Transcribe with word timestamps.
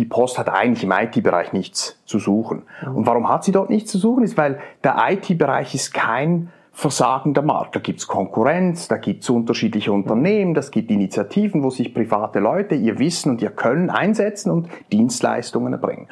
die 0.00 0.06
Post 0.06 0.38
hat 0.38 0.48
eigentlich 0.48 0.82
im 0.82 0.92
IT-Bereich 0.92 1.52
nichts 1.52 1.98
zu 2.06 2.18
suchen. 2.18 2.62
Und 2.86 3.04
warum 3.06 3.28
hat 3.28 3.44
sie 3.44 3.52
dort 3.52 3.68
nichts 3.68 3.90
zu 3.90 3.98
suchen? 3.98 4.24
Ist, 4.24 4.38
weil 4.38 4.58
der 4.82 4.96
IT-Bereich 5.10 5.74
ist 5.74 5.92
kein 5.92 6.48
versagender 6.72 7.42
Markt. 7.42 7.76
Da 7.76 7.80
gibt's 7.80 8.06
Konkurrenz, 8.06 8.88
da 8.88 8.96
gibt's 8.96 9.28
unterschiedliche 9.28 9.92
Unternehmen, 9.92 10.54
das 10.54 10.70
gibt 10.70 10.90
Initiativen, 10.90 11.62
wo 11.62 11.68
sich 11.68 11.92
private 11.92 12.38
Leute 12.38 12.76
ihr 12.76 12.98
Wissen 12.98 13.32
und 13.32 13.42
ihr 13.42 13.50
Können 13.50 13.90
einsetzen 13.90 14.50
und 14.50 14.70
Dienstleistungen 14.90 15.74
erbringen. 15.74 16.08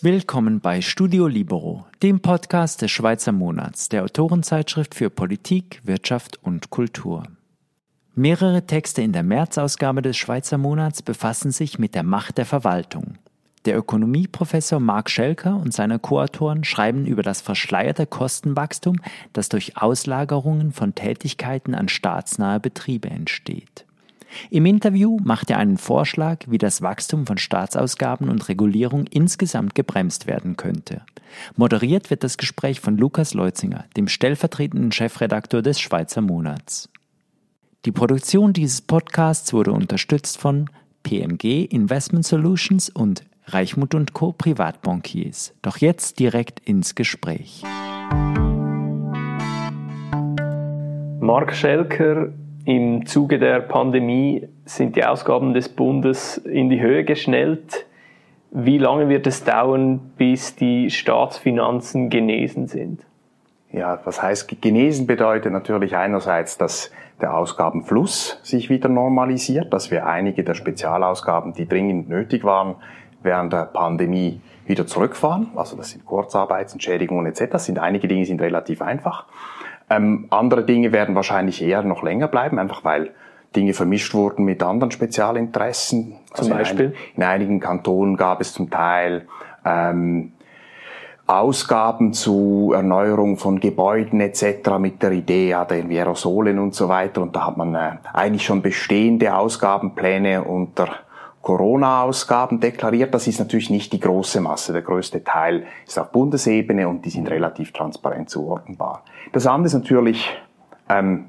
Willkommen 0.00 0.60
bei 0.60 0.80
Studio 0.80 1.26
Libero, 1.26 1.86
dem 2.04 2.20
Podcast 2.20 2.82
des 2.82 2.92
Schweizer 2.92 3.32
Monats, 3.32 3.88
der 3.88 4.04
Autorenzeitschrift 4.04 4.94
für 4.94 5.10
Politik, 5.10 5.80
Wirtschaft 5.84 6.38
und 6.44 6.70
Kultur. 6.70 7.24
Mehrere 8.16 8.66
Texte 8.66 9.02
in 9.02 9.12
der 9.12 9.22
März-Ausgabe 9.22 10.02
des 10.02 10.16
Schweizer 10.16 10.58
Monats 10.58 11.00
befassen 11.00 11.52
sich 11.52 11.78
mit 11.78 11.94
der 11.94 12.02
Macht 12.02 12.38
der 12.38 12.46
Verwaltung. 12.46 13.14
Der 13.66 13.78
Ökonomieprofessor 13.78 14.80
Mark 14.80 15.10
Schelker 15.10 15.54
und 15.56 15.72
seine 15.72 16.00
Co-Autoren 16.00 16.64
schreiben 16.64 17.06
über 17.06 17.22
das 17.22 17.40
verschleierte 17.40 18.06
Kostenwachstum, 18.06 18.96
das 19.32 19.48
durch 19.48 19.76
Auslagerungen 19.76 20.72
von 20.72 20.94
Tätigkeiten 20.96 21.74
an 21.74 21.88
staatsnahe 21.88 22.58
Betriebe 22.58 23.08
entsteht. 23.08 23.86
Im 24.50 24.66
Interview 24.66 25.18
macht 25.22 25.50
er 25.50 25.58
einen 25.58 25.76
Vorschlag, 25.76 26.46
wie 26.48 26.58
das 26.58 26.82
Wachstum 26.82 27.26
von 27.26 27.38
Staatsausgaben 27.38 28.28
und 28.28 28.48
Regulierung 28.48 29.06
insgesamt 29.06 29.74
gebremst 29.76 30.26
werden 30.26 30.56
könnte. 30.56 31.02
Moderiert 31.56 32.10
wird 32.10 32.24
das 32.24 32.38
Gespräch 32.38 32.80
von 32.80 32.96
Lukas 32.96 33.34
Leutzinger, 33.34 33.84
dem 33.96 34.08
stellvertretenden 34.08 34.90
Chefredakteur 34.90 35.62
des 35.62 35.78
Schweizer 35.80 36.22
Monats. 36.22 36.88
Die 37.86 37.92
Produktion 37.92 38.52
dieses 38.52 38.82
Podcasts 38.82 39.54
wurde 39.54 39.72
unterstützt 39.72 40.36
von 40.36 40.68
PMG 41.02 41.64
Investment 41.64 42.26
Solutions 42.26 42.90
und 42.90 43.24
Reichmut 43.46 43.94
und 43.94 44.12
Co. 44.12 44.32
Privatbankiers. 44.32 45.54
Doch 45.62 45.78
jetzt 45.78 46.18
direkt 46.18 46.60
ins 46.60 46.94
Gespräch. 46.94 47.62
Mark 51.20 51.54
Schelker 51.54 52.28
im 52.66 53.06
Zuge 53.06 53.38
der 53.38 53.60
Pandemie 53.60 54.46
sind 54.66 54.94
die 54.94 55.04
Ausgaben 55.06 55.54
des 55.54 55.70
Bundes 55.70 56.36
in 56.36 56.68
die 56.68 56.82
Höhe 56.82 57.04
geschnellt. 57.04 57.86
Wie 58.50 58.76
lange 58.76 59.08
wird 59.08 59.26
es 59.26 59.42
dauern, 59.42 60.00
bis 60.18 60.54
die 60.54 60.90
Staatsfinanzen 60.90 62.10
genesen 62.10 62.66
sind? 62.66 63.00
Ja, 63.72 64.00
was 64.04 64.20
heißt 64.20 64.60
genesen 64.60 65.06
bedeutet 65.06 65.52
natürlich 65.52 65.96
einerseits, 65.96 66.58
dass 66.58 66.90
der 67.20 67.36
Ausgabenfluss 67.36 68.40
sich 68.42 68.70
wieder 68.70 68.88
normalisiert, 68.88 69.72
dass 69.72 69.90
wir 69.90 70.06
einige 70.06 70.44
der 70.44 70.54
Spezialausgaben, 70.54 71.52
die 71.52 71.68
dringend 71.68 72.08
nötig 72.08 72.44
waren, 72.44 72.76
während 73.22 73.52
der 73.52 73.66
Pandemie 73.66 74.40
wieder 74.66 74.86
zurückfahren. 74.86 75.48
Also 75.56 75.76
das 75.76 75.90
sind 75.90 76.06
Kurzarbeitsentschädigungen 76.06 77.26
etc. 77.26 77.44
Das 77.50 77.64
sind 77.64 77.78
einige 77.78 78.08
Dinge 78.08 78.24
sind 78.24 78.40
relativ 78.40 78.82
einfach. 78.82 79.26
Ähm, 79.90 80.26
andere 80.30 80.64
Dinge 80.64 80.92
werden 80.92 81.14
wahrscheinlich 81.14 81.62
eher 81.62 81.82
noch 81.82 82.02
länger 82.02 82.28
bleiben, 82.28 82.58
einfach 82.58 82.84
weil 82.84 83.10
Dinge 83.56 83.74
vermischt 83.74 84.14
wurden 84.14 84.44
mit 84.44 84.62
anderen 84.62 84.92
Spezialinteressen. 84.92 86.16
Zum 86.34 86.44
also 86.46 86.50
Beispiel? 86.50 86.86
In, 86.86 86.92
ein, 86.92 86.96
in, 87.16 87.22
einigen 87.22 87.60
Kantonen 87.60 88.16
gab 88.16 88.40
es 88.40 88.52
zum 88.52 88.70
Teil 88.70 89.26
ähm, 89.64 90.32
Ausgaben 91.30 92.12
zu 92.12 92.72
Erneuerung 92.74 93.36
von 93.36 93.60
Gebäuden 93.60 94.20
etc. 94.20 94.78
mit 94.80 95.00
der 95.00 95.12
Idee, 95.12 95.50
ja, 95.50 95.64
irgendwie 95.70 95.98
Aerosolen 96.00 96.58
und 96.58 96.74
so 96.74 96.88
weiter. 96.88 97.22
Und 97.22 97.36
da 97.36 97.46
hat 97.46 97.56
man 97.56 97.74
äh, 97.76 97.92
eigentlich 98.12 98.44
schon 98.44 98.62
bestehende 98.62 99.36
Ausgabenpläne 99.36 100.42
unter 100.42 100.88
Corona-Ausgaben 101.42 102.58
deklariert. 102.58 103.14
Das 103.14 103.28
ist 103.28 103.38
natürlich 103.38 103.70
nicht 103.70 103.92
die 103.92 104.00
große 104.00 104.40
Masse. 104.40 104.72
Der 104.72 104.82
größte 104.82 105.22
Teil 105.22 105.66
ist 105.86 106.00
auf 106.00 106.10
Bundesebene 106.10 106.88
und 106.88 107.04
die 107.04 107.10
sind 107.10 107.30
relativ 107.30 107.72
transparent 107.72 108.28
zuordnenbar. 108.28 109.04
Das 109.32 109.46
andere 109.46 109.66
ist 109.66 109.74
natürlich 109.74 110.28
ähm, 110.88 111.26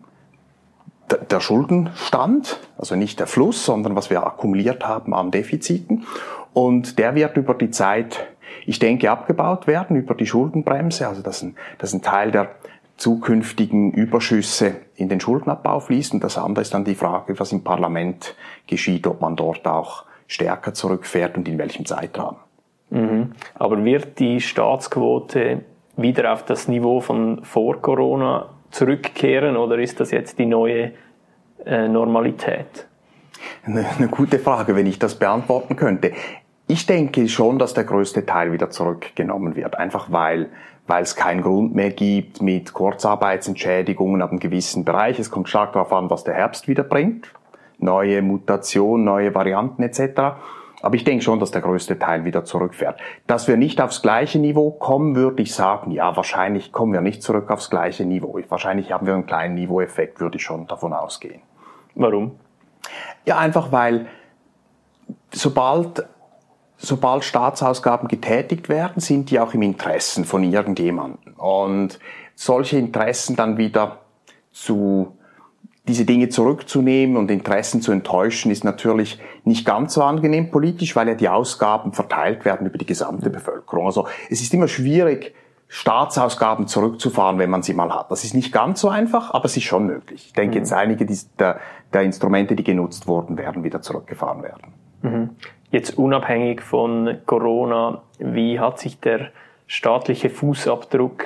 der 1.30 1.40
Schuldenstand, 1.42 2.60
also 2.76 2.96
nicht 2.96 3.20
der 3.20 3.28
Fluss, 3.28 3.66
sondern 3.66 3.96
was 3.96 4.10
wir 4.10 4.26
akkumuliert 4.26 4.84
haben 4.84 5.14
an 5.14 5.30
Defiziten. 5.30 6.08
Und 6.54 6.98
der 6.98 7.14
wird 7.14 7.38
über 7.38 7.54
die 7.54 7.70
Zeit, 7.70 8.28
ich 8.66 8.80
denke, 8.80 9.12
abgebaut 9.12 9.68
werden 9.68 9.96
über 9.96 10.16
die 10.16 10.26
Schuldenbremse. 10.26 11.08
Also 11.08 11.22
dass 11.22 11.42
ein, 11.42 11.56
dass 11.78 11.94
ein 11.94 12.02
Teil 12.02 12.32
der 12.32 12.56
zukünftigen 12.98 13.92
Überschüsse 13.92 14.76
in 14.96 15.10
den 15.10 15.20
Schuldenabbau 15.20 15.80
fließt. 15.80 16.14
Und 16.14 16.24
das 16.24 16.38
andere 16.38 16.62
ist 16.62 16.74
dann 16.74 16.86
die 16.86 16.96
Frage, 16.96 17.40
was 17.40 17.52
im 17.52 17.64
Parlament 17.64 18.36
geschieht, 18.68 19.08
ob 19.08 19.22
man 19.22 19.36
dort 19.36 19.66
auch 19.68 20.06
stärker 20.28 20.74
zurückfährt 20.74 21.36
und 21.36 21.48
in 21.48 21.58
welchem 21.58 21.86
Zeitrahmen. 21.86 22.40
Mhm. 22.92 23.32
Aber 23.56 23.84
wird 23.84 24.20
die 24.20 24.40
Staatsquote 24.40 25.62
wieder 25.98 26.32
auf 26.32 26.46
das 26.46 26.68
Niveau 26.68 27.02
von 27.02 27.44
vor 27.44 27.82
Corona 27.82 28.50
zurückkehren 28.70 29.58
oder 29.58 29.80
ist 29.80 30.00
das 30.00 30.12
jetzt 30.12 30.40
die 30.40 30.46
neue 30.46 30.92
äh, 31.66 31.88
Normalität? 31.88 32.88
Eine, 33.64 33.86
eine 33.98 34.08
gute 34.08 34.40
Frage, 34.40 34.76
wenn 34.76 34.86
ich 34.86 35.00
das 35.00 35.16
beantworten 35.16 35.76
könnte. 35.76 36.14
Ich 36.72 36.86
denke 36.86 37.28
schon, 37.28 37.60
dass 37.60 37.74
der 37.74 37.84
größte 37.84 38.26
Teil 38.26 38.54
wieder 38.54 38.70
zurückgenommen 38.70 39.58
wird, 39.58 39.78
einfach 39.78 40.10
weil 40.10 40.52
weil 40.88 41.04
es 41.04 41.18
keinen 41.18 41.42
Grund 41.42 41.76
mehr 41.76 41.92
gibt 41.92 42.42
mit 42.42 42.72
Kurzarbeitsentschädigungen 42.72 44.22
ab 44.22 44.30
einem 44.30 44.40
gewissen 44.40 44.86
Bereich. 44.86 45.20
Es 45.20 45.30
kommt 45.30 45.50
stark 45.50 45.74
darauf 45.74 45.92
an, 45.92 46.10
was 46.10 46.24
der 46.24 46.34
Herbst 46.34 46.70
wieder 46.70 46.84
bringt. 46.84 47.28
Neue 47.78 48.22
Mutationen, 48.22 49.04
neue 49.04 49.36
Varianten 49.36 49.84
etc. 49.84 50.02
Aber 50.82 50.96
ich 50.96 51.04
denke 51.04 51.26
schon, 51.26 51.42
dass 51.42 51.52
der 51.52 51.62
größte 51.62 52.00
Teil 52.00 52.24
wieder 52.24 52.46
zurückfährt. 52.46 53.02
Dass 53.28 53.50
wir 53.50 53.58
nicht 53.58 53.82
aufs 53.82 54.02
gleiche 54.02 54.40
Niveau 54.40 54.72
kommen, 54.72 55.16
würde 55.16 55.44
ich 55.44 55.54
sagen, 55.54 55.92
ja, 55.92 56.16
wahrscheinlich 56.16 56.72
kommen 56.72 56.94
wir 56.94 57.02
nicht 57.02 57.22
zurück 57.22 57.52
aufs 57.52 57.70
gleiche 57.70 58.06
Niveau. 58.06 58.40
Wahrscheinlich 58.48 58.94
haben 58.94 59.06
wir 59.06 59.14
einen 59.14 59.26
kleinen 59.26 59.56
Niveaueffekt, 59.56 60.22
würde 60.22 60.38
ich 60.38 60.44
schon 60.44 60.68
davon 60.68 60.94
ausgehen. 60.94 61.42
Warum? 61.96 62.32
Ja, 63.26 63.40
einfach 63.40 63.74
weil 63.74 64.08
sobald 65.32 66.06
sobald 66.82 67.24
Staatsausgaben 67.24 68.08
getätigt 68.08 68.68
werden, 68.68 69.00
sind 69.00 69.30
die 69.30 69.40
auch 69.40 69.54
im 69.54 69.62
Interessen 69.62 70.26
von 70.26 70.44
irgendjemandem. 70.44 71.34
Und 71.36 72.00
solche 72.36 72.78
Interessen 72.78 73.36
dann 73.36 73.58
wieder 73.58 74.00
zu 74.52 75.16
diese 75.88 76.06
Dinge 76.06 76.30
zurückzunehmen 76.30 77.18
und 77.18 77.32
Interessen 77.32 77.82
zu 77.82 77.92
enttäuschen, 77.92 78.52
ist 78.52 78.64
natürlich 78.64 79.20
nicht 79.46 79.66
ganz 79.66 79.96
so 79.96 80.04
angenehm 80.04 80.52
politisch, 80.52 80.96
weil 80.96 81.08
ja 81.08 81.16
die 81.16 81.28
Ausgaben 81.28 81.92
verteilt 81.92 82.46
werden 82.46 82.68
über 82.68 82.78
die 82.78 82.86
gesamte 82.86 83.30
Bevölkerung. 83.30 83.88
Also 83.88 84.08
es 84.30 84.42
ist 84.42 84.54
immer 84.54 84.68
schwierig, 84.68 85.34
Staatsausgaben 85.68 86.68
zurückzufahren, 86.68 87.40
wenn 87.40 87.50
man 87.50 87.64
sie 87.64 87.74
mal 87.74 87.90
hat. 87.96 88.12
Das 88.12 88.24
ist 88.24 88.34
nicht 88.34 88.52
ganz 88.52 88.82
so 88.82 88.90
einfach, 88.90 89.34
aber 89.34 89.46
es 89.46 89.58
ist 89.58 89.64
schon 89.64 89.86
möglich. 89.88 90.26
Ich 90.28 90.34
denke, 90.34 90.58
mhm. 90.58 90.64
jetzt 90.64 90.74
einige 90.74 91.08
der, 91.40 91.60
der 91.94 92.02
Instrumente, 92.02 92.56
die 92.56 92.64
genutzt 92.64 93.08
wurden, 93.08 93.38
werden 93.38 93.64
wieder 93.64 93.82
zurückgefahren 93.82 94.44
werden. 94.44 94.74
Mhm. 95.02 95.30
Jetzt 95.72 95.98
unabhängig 95.98 96.62
von 96.62 97.20
Corona, 97.26 98.02
wie 98.20 98.60
hat 98.60 98.80
sich 98.80 99.00
der 99.00 99.30
staatliche 99.68 100.30
Fußabdruck 100.30 101.26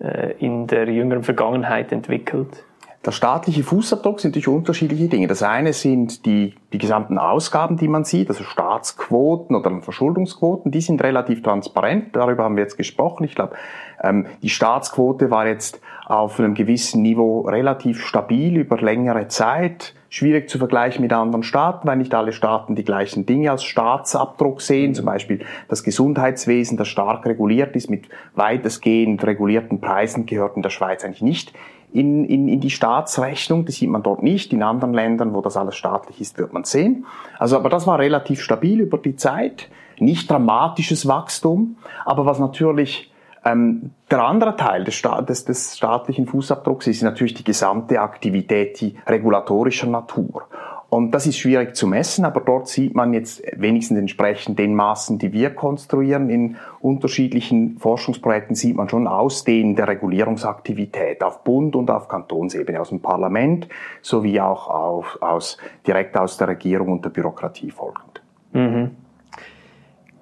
äh, 0.00 0.32
in 0.40 0.66
der 0.66 0.90
jüngeren 0.90 1.22
Vergangenheit 1.22 1.92
entwickelt? 1.92 2.64
Der 3.06 3.12
staatliche 3.12 3.62
Fußabdruck 3.62 4.18
sind 4.18 4.30
natürlich 4.30 4.48
unterschiedliche 4.48 5.08
Dinge. 5.08 5.26
Das 5.26 5.42
eine 5.42 5.74
sind 5.74 6.24
die, 6.24 6.54
die 6.72 6.78
gesamten 6.78 7.18
Ausgaben, 7.18 7.76
die 7.76 7.86
man 7.86 8.04
sieht, 8.04 8.30
also 8.30 8.42
Staatsquoten 8.42 9.54
oder 9.54 9.80
Verschuldungsquoten, 9.82 10.72
die 10.72 10.80
sind 10.80 11.02
relativ 11.02 11.42
transparent. 11.42 12.16
Darüber 12.16 12.44
haben 12.44 12.56
wir 12.56 12.62
jetzt 12.62 12.78
gesprochen. 12.78 13.24
Ich 13.24 13.34
glaube, 13.34 13.56
ähm, 14.02 14.26
die 14.42 14.48
Staatsquote 14.48 15.30
war 15.30 15.46
jetzt 15.46 15.80
auf 16.06 16.40
einem 16.40 16.54
gewissen 16.54 17.02
Niveau 17.02 17.42
relativ 17.42 18.04
stabil 18.04 18.56
über 18.56 18.78
längere 18.78 19.28
Zeit 19.28 19.94
schwierig 20.14 20.48
zu 20.48 20.58
vergleichen 20.58 21.02
mit 21.02 21.12
anderen 21.12 21.42
Staaten, 21.42 21.88
weil 21.88 21.96
nicht 21.96 22.14
alle 22.14 22.32
Staaten 22.32 22.76
die 22.76 22.84
gleichen 22.84 23.26
Dinge 23.26 23.50
als 23.50 23.64
Staatsabdruck 23.64 24.62
sehen. 24.62 24.94
Zum 24.94 25.06
Beispiel 25.06 25.40
das 25.66 25.82
Gesundheitswesen, 25.82 26.76
das 26.76 26.86
stark 26.86 27.26
reguliert 27.26 27.74
ist, 27.74 27.90
mit 27.90 28.08
weitestgehend 28.36 29.24
regulierten 29.24 29.80
Preisen 29.80 30.24
gehört 30.24 30.54
in 30.54 30.62
der 30.62 30.70
Schweiz 30.70 31.04
eigentlich 31.04 31.22
nicht 31.22 31.52
in, 31.92 32.24
in, 32.24 32.46
in 32.46 32.60
die 32.60 32.70
Staatsrechnung. 32.70 33.64
Das 33.64 33.74
sieht 33.74 33.90
man 33.90 34.04
dort 34.04 34.22
nicht. 34.22 34.52
In 34.52 34.62
anderen 34.62 34.94
Ländern, 34.94 35.34
wo 35.34 35.40
das 35.40 35.56
alles 35.56 35.74
staatlich 35.74 36.20
ist, 36.20 36.38
wird 36.38 36.52
man 36.52 36.62
sehen. 36.62 37.06
Also, 37.40 37.56
aber 37.56 37.68
das 37.68 37.84
war 37.88 37.98
relativ 37.98 38.40
stabil 38.40 38.80
über 38.80 38.98
die 38.98 39.16
Zeit. 39.16 39.68
Nicht 39.98 40.30
dramatisches 40.30 41.08
Wachstum, 41.08 41.76
aber 42.04 42.24
was 42.24 42.38
natürlich 42.38 43.12
ähm, 43.44 43.90
der 44.10 44.24
andere 44.24 44.56
Teil 44.56 44.84
des, 44.84 44.94
Sta 44.94 45.20
des, 45.22 45.44
des 45.44 45.76
staatlichen 45.76 46.26
Fußabdrucks 46.26 46.86
ist 46.86 47.02
natürlich 47.02 47.34
die 47.34 47.44
gesamte 47.44 48.00
Aktivität 48.00 48.80
die 48.80 48.96
regulatorischer 49.06 49.86
Natur. 49.86 50.48
Und 50.94 51.10
das 51.10 51.26
ist 51.26 51.38
schwierig 51.38 51.74
zu 51.74 51.88
messen, 51.88 52.24
aber 52.24 52.40
dort 52.40 52.68
sieht 52.68 52.94
man 52.94 53.12
jetzt 53.14 53.42
wenigstens 53.56 53.98
entsprechend 53.98 54.60
den 54.60 54.76
Maßen, 54.76 55.18
die 55.18 55.32
wir 55.32 55.50
konstruieren 55.50 56.30
in 56.30 56.56
unterschiedlichen 56.78 57.78
Forschungsprojekten, 57.78 58.54
sieht 58.54 58.76
man 58.76 58.88
schon 58.88 59.08
Ausdehnen 59.08 59.74
der 59.74 59.88
Regulierungsaktivität 59.88 61.24
auf 61.24 61.42
Bund 61.42 61.74
und 61.74 61.90
auf 61.90 62.06
Kantonsebene, 62.06 62.80
aus 62.80 62.90
dem 62.90 63.00
Parlament 63.00 63.66
sowie 64.02 64.40
auch 64.40 64.68
auf, 64.68 65.18
aus, 65.20 65.58
direkt 65.84 66.16
aus 66.16 66.36
der 66.36 66.46
Regierung 66.46 66.92
und 66.92 67.04
der 67.04 67.10
Bürokratie 67.10 67.72
folgend. 67.72 68.22
Mhm. 68.52 68.92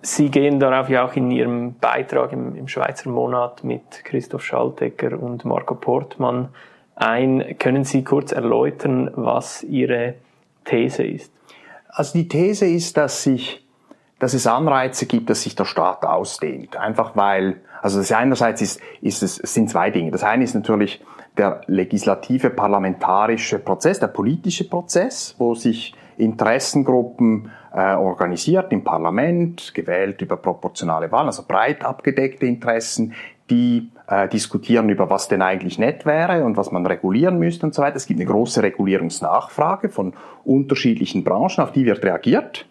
Sie 0.04 0.30
gehen 0.30 0.58
darauf 0.58 0.88
ja 0.88 1.04
auch 1.06 1.14
in 1.14 1.30
Ihrem 1.30 1.74
Beitrag 1.78 2.32
im, 2.32 2.56
im 2.56 2.66
Schweizer 2.66 3.08
Monat 3.08 3.62
mit 3.62 4.04
Christoph 4.04 4.44
Schaltecker 4.44 5.22
und 5.22 5.44
Marco 5.44 5.76
Portmann 5.76 6.48
ein. 6.96 7.56
Können 7.60 7.84
Sie 7.84 8.02
kurz 8.02 8.32
erläutern, 8.32 9.12
was 9.14 9.62
Ihre 9.62 10.14
These 10.64 11.04
ist? 11.04 11.32
Also 11.88 12.18
die 12.18 12.26
These 12.26 12.66
ist, 12.66 12.96
dass 12.96 13.22
sich, 13.22 13.64
dass 14.18 14.34
es 14.34 14.48
Anreize 14.48 15.06
gibt, 15.06 15.30
dass 15.30 15.42
sich 15.42 15.54
der 15.54 15.66
Staat 15.66 16.04
ausdehnt. 16.04 16.76
Einfach 16.76 17.14
weil, 17.14 17.60
also 17.80 17.98
das 17.98 18.10
einerseits 18.10 18.60
ist, 18.60 18.80
ist 19.02 19.22
es, 19.22 19.36
sind 19.36 19.70
zwei 19.70 19.90
Dinge. 19.90 20.10
Das 20.10 20.24
eine 20.24 20.42
ist 20.42 20.54
natürlich 20.54 21.00
der 21.36 21.60
legislative 21.68 22.50
parlamentarische 22.50 23.60
Prozess, 23.60 24.00
der 24.00 24.08
politische 24.08 24.68
Prozess, 24.68 25.36
wo 25.38 25.54
sich 25.54 25.94
Interessengruppen 26.16 27.50
äh, 27.72 27.94
organisiert 27.94 28.72
im 28.72 28.84
Parlament, 28.84 29.72
gewählt 29.74 30.20
über 30.22 30.36
proportionale 30.36 31.10
Wahlen, 31.10 31.26
also 31.26 31.44
breit 31.46 31.84
abgedeckte 31.84 32.46
Interessen, 32.46 33.14
die 33.50 33.90
äh, 34.06 34.28
diskutieren 34.28 34.88
über, 34.88 35.10
was 35.10 35.28
denn 35.28 35.42
eigentlich 35.42 35.78
nett 35.78 36.06
wäre 36.06 36.44
und 36.44 36.56
was 36.56 36.70
man 36.70 36.86
regulieren 36.86 37.38
müsste 37.38 37.66
und 37.66 37.74
so 37.74 37.82
weiter. 37.82 37.96
Es 37.96 38.06
gibt 38.06 38.20
eine 38.20 38.28
große 38.28 38.62
Regulierungsnachfrage 38.62 39.88
von 39.88 40.14
unterschiedlichen 40.44 41.24
Branchen, 41.24 41.62
auf 41.62 41.72
die 41.72 41.84
wird 41.84 42.04
reagiert. 42.04 42.66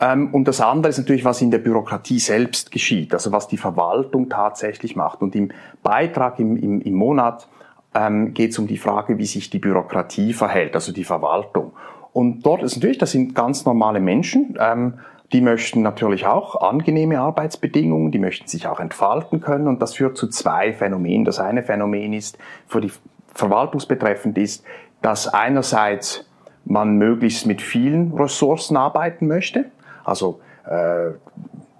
Ähm, 0.00 0.30
und 0.32 0.48
das 0.48 0.60
andere 0.60 0.90
ist 0.90 0.98
natürlich, 0.98 1.24
was 1.24 1.40
in 1.40 1.50
der 1.50 1.58
Bürokratie 1.58 2.18
selbst 2.18 2.70
geschieht, 2.70 3.14
also 3.14 3.32
was 3.32 3.48
die 3.48 3.56
Verwaltung 3.56 4.28
tatsächlich 4.28 4.96
macht. 4.96 5.22
Und 5.22 5.34
im 5.34 5.50
Beitrag 5.82 6.38
im, 6.38 6.56
im, 6.56 6.80
im 6.80 6.94
Monat 6.94 7.48
ähm, 7.94 8.34
geht 8.34 8.50
es 8.50 8.58
um 8.58 8.66
die 8.66 8.78
Frage, 8.78 9.18
wie 9.18 9.26
sich 9.26 9.50
die 9.50 9.58
Bürokratie 9.58 10.32
verhält, 10.32 10.74
also 10.74 10.92
die 10.92 11.04
Verwaltung. 11.04 11.72
Und 12.12 12.44
dort 12.44 12.62
ist 12.62 12.76
natürlich, 12.76 12.98
das 12.98 13.12
sind 13.12 13.34
ganz 13.34 13.64
normale 13.64 14.00
Menschen, 14.00 14.56
ähm, 14.60 14.94
die 15.32 15.40
möchten 15.40 15.80
natürlich 15.80 16.26
auch 16.26 16.60
angenehme 16.60 17.18
Arbeitsbedingungen, 17.18 18.12
die 18.12 18.18
möchten 18.18 18.46
sich 18.48 18.66
auch 18.66 18.80
entfalten 18.80 19.40
können. 19.40 19.66
Und 19.66 19.80
das 19.80 19.94
führt 19.94 20.16
zu 20.18 20.28
zwei 20.28 20.74
Phänomenen. 20.74 21.24
Das 21.24 21.38
eine 21.38 21.62
Phänomen 21.62 22.12
ist, 22.12 22.36
für 22.66 22.82
die 22.82 22.92
verwaltungsbetreffend 23.32 24.36
ist, 24.36 24.62
dass 25.00 25.26
einerseits 25.26 26.28
man 26.64 26.96
möglichst 26.96 27.46
mit 27.46 27.62
vielen 27.62 28.12
Ressourcen 28.12 28.76
arbeiten 28.76 29.26
möchte, 29.26 29.66
also 30.04 30.40
äh, 30.66 31.12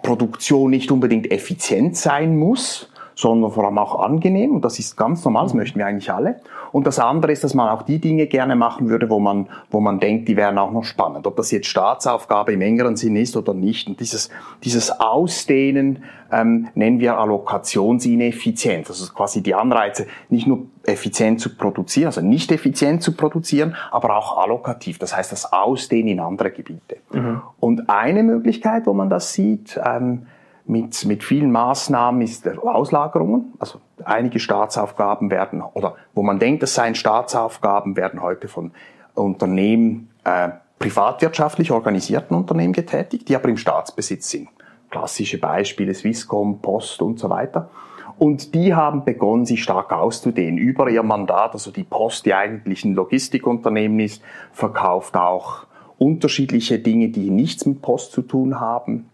Produktion 0.01 0.71
nicht 0.71 0.91
unbedingt 0.91 1.31
effizient 1.31 1.95
sein 1.95 2.37
muss, 2.37 2.91
sondern 3.15 3.51
vor 3.51 3.65
allem 3.65 3.77
auch 3.77 3.99
angenehm. 3.99 4.55
Und 4.55 4.65
das 4.65 4.79
ist 4.79 4.97
ganz 4.97 5.23
normal, 5.23 5.45
das 5.45 5.53
möchten 5.53 5.79
wir 5.79 5.85
eigentlich 5.85 6.11
alle. 6.11 6.41
Und 6.71 6.87
das 6.87 6.99
andere 6.99 7.31
ist, 7.31 7.43
dass 7.43 7.53
man 7.53 7.69
auch 7.69 7.83
die 7.83 7.99
Dinge 7.99 8.27
gerne 8.27 8.55
machen 8.55 8.89
würde, 8.89 9.09
wo 9.09 9.19
man, 9.19 9.47
wo 9.69 9.79
man 9.79 9.99
denkt, 9.99 10.27
die 10.27 10.35
wären 10.35 10.57
auch 10.57 10.71
noch 10.71 10.83
spannend. 10.83 11.27
Ob 11.27 11.35
das 11.35 11.51
jetzt 11.51 11.67
Staatsaufgabe 11.67 12.53
im 12.53 12.61
engeren 12.61 12.95
Sinn 12.95 13.15
ist 13.15 13.37
oder 13.37 13.53
nicht. 13.53 13.87
Und 13.87 13.99
dieses, 13.99 14.29
dieses 14.63 14.99
Ausdehnen 14.99 16.03
ähm, 16.31 16.69
nennen 16.73 16.99
wir 16.99 17.17
Allokationsineffizienz. 17.17 18.89
Also 18.89 19.13
quasi 19.13 19.43
die 19.43 19.53
Anreize, 19.53 20.07
nicht 20.29 20.47
nur 20.47 20.65
effizient 20.83 21.39
zu 21.39 21.55
produzieren, 21.55 22.07
also 22.07 22.21
nicht 22.21 22.51
effizient 22.51 23.03
zu 23.03 23.13
produzieren, 23.13 23.75
aber 23.91 24.17
auch 24.17 24.37
allokativ. 24.37 24.97
Das 24.97 25.15
heißt, 25.15 25.31
das 25.31 25.53
Ausdehnen 25.53 26.07
in 26.07 26.19
andere 26.19 26.51
Gebiete. 26.51 26.97
Mhm. 27.11 27.41
Und 27.59 27.89
eine 27.89 28.23
Möglichkeit, 28.23 28.87
wo 28.87 28.93
man 28.93 29.09
das 29.09 29.33
sieht, 29.33 29.79
ähm, 29.85 30.25
mit, 30.65 31.05
mit 31.05 31.23
vielen 31.23 31.51
Maßnahmen 31.51 32.21
ist 32.21 32.47
Auslagerungen. 32.47 33.53
Also 33.59 33.79
einige 34.03 34.39
Staatsaufgaben 34.39 35.29
werden, 35.29 35.61
oder 35.61 35.95
wo 36.13 36.23
man 36.23 36.39
denkt, 36.39 36.63
es 36.63 36.75
seien 36.75 36.95
Staatsaufgaben, 36.95 37.95
werden 37.95 38.21
heute 38.21 38.47
von 38.47 38.71
Unternehmen, 39.13 40.09
äh, 40.23 40.49
privatwirtschaftlich 40.79 41.71
organisierten 41.71 42.35
Unternehmen 42.35 42.73
getätigt, 42.73 43.29
die 43.29 43.35
aber 43.35 43.49
im 43.49 43.57
Staatsbesitz 43.57 44.29
sind. 44.29 44.49
Klassische 44.89 45.39
Beispiele, 45.39 45.93
Swisscom, 45.93 46.59
Post 46.59 47.01
und 47.01 47.19
so 47.19 47.29
weiter. 47.29 47.69
Und 48.17 48.53
die 48.53 48.75
haben 48.75 49.05
begonnen, 49.05 49.45
sich 49.45 49.63
stark 49.63 49.91
auszudehnen. 49.91 50.57
Über 50.57 50.89
ihr 50.89 51.03
Mandat, 51.03 51.53
also 51.53 51.71
die 51.71 51.83
Post, 51.83 52.25
die 52.25 52.33
eigentlich 52.33 52.85
ein 52.85 52.93
Logistikunternehmen 52.93 53.99
ist, 53.99 54.21
verkauft 54.51 55.15
auch 55.15 55.65
unterschiedliche 55.97 56.79
Dinge, 56.79 57.09
die 57.09 57.29
nichts 57.29 57.65
mit 57.65 57.81
Post 57.81 58.11
zu 58.11 58.21
tun 58.21 58.59
haben. 58.59 59.09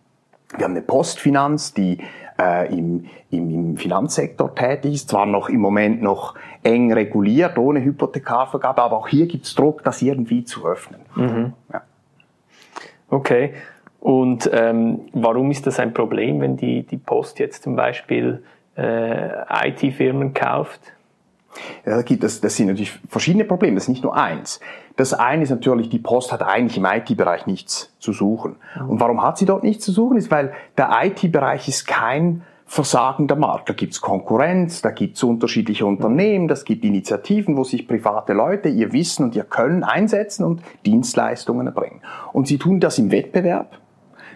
Wir 0.58 0.66
haben 0.66 0.72
eine 0.72 0.82
Postfinanz, 0.82 1.74
die 1.74 2.00
äh, 2.40 2.74
im, 2.76 3.06
im, 3.30 3.50
im 3.50 3.78
Finanzsektor 3.78 4.56
tätig 4.56 4.96
ist, 4.96 5.10
zwar 5.10 5.26
noch 5.26 5.50
im 5.50 5.60
Moment 5.60 6.02
noch 6.02 6.36
eng 6.64 6.92
reguliert, 6.92 7.58
ohne 7.58 7.84
Hypothekarvergabe, 7.84 8.82
aber 8.82 8.98
auch 8.98 9.08
hier 9.08 9.28
gibt 9.28 9.46
es 9.46 9.56
Druck, 9.56 9.84
das 9.84 10.02
irgendwie 10.02 10.44
zu 10.44 10.66
öffnen. 10.66 11.02
Mhm. 11.16 11.54
Ja. 11.72 11.82
Okay. 13.10 13.54
Und 14.00 14.50
ähm, 14.54 15.02
warum 15.14 15.52
ist 15.52 15.68
das 15.68 15.80
ein 15.80 15.94
Problem, 15.94 16.40
wenn 16.40 16.56
die, 16.56 16.84
die 16.84 16.98
Post 16.98 17.40
jetzt 17.40 17.64
zum 17.64 17.76
Beispiel 17.76 18.44
äh, 18.78 19.68
IT-Firmen 19.68 20.34
kauft? 20.34 20.80
Ja, 21.86 21.96
da 21.96 22.02
gibt 22.04 22.24
es, 22.24 22.42
das 22.42 22.56
sind 22.56 22.68
natürlich 22.68 23.00
verschiedene 23.10 23.46
Probleme, 23.46 23.76
das 23.76 23.86
ist 23.86 23.90
nicht 23.90 24.04
nur 24.04 24.16
eins. 24.16 24.60
Das 24.96 25.14
eine 25.14 25.44
ist 25.44 25.50
natürlich, 25.50 25.90
die 25.90 26.00
Post 26.00 26.32
hat 26.32 26.44
eigentlich 26.44 26.78
im 26.78 26.86
IT-Bereich 26.86 27.48
nichts 27.48 27.94
zu 28.00 28.14
suchen. 28.14 28.58
Und 28.88 29.00
warum 29.00 29.22
hat 29.24 29.38
sie 29.38 29.46
dort 29.46 29.64
nichts 29.64 29.86
zu 29.86 29.92
suchen? 29.92 30.18
Ist, 30.18 30.30
weil 30.30 30.54
der 30.78 30.92
IT-Bereich 31.04 31.68
ist 31.68 31.88
kein 31.88 32.44
versagender 32.66 33.36
Markt. 33.36 33.68
Da 33.68 33.74
gibt's 33.74 34.00
Konkurrenz, 34.00 34.84
da 34.84 34.92
gibt's 34.92 35.24
unterschiedliche 35.24 35.88
Unternehmen, 35.88 36.48
das 36.48 36.66
gibt 36.66 36.86
Initiativen, 36.86 37.58
wo 37.58 37.64
sich 37.64 37.88
private 37.88 38.34
Leute 38.34 38.70
ihr 38.70 38.94
Wissen 38.94 39.24
und 39.24 39.36
ihr 39.36 39.44
Können 39.44 39.84
einsetzen 39.84 40.46
und 40.46 40.62
Dienstleistungen 40.86 41.66
erbringen. 41.66 42.02
Und 42.32 42.48
sie 42.48 42.60
tun 42.60 42.80
das 42.80 43.00
im 43.00 43.12
Wettbewerb. 43.12 43.80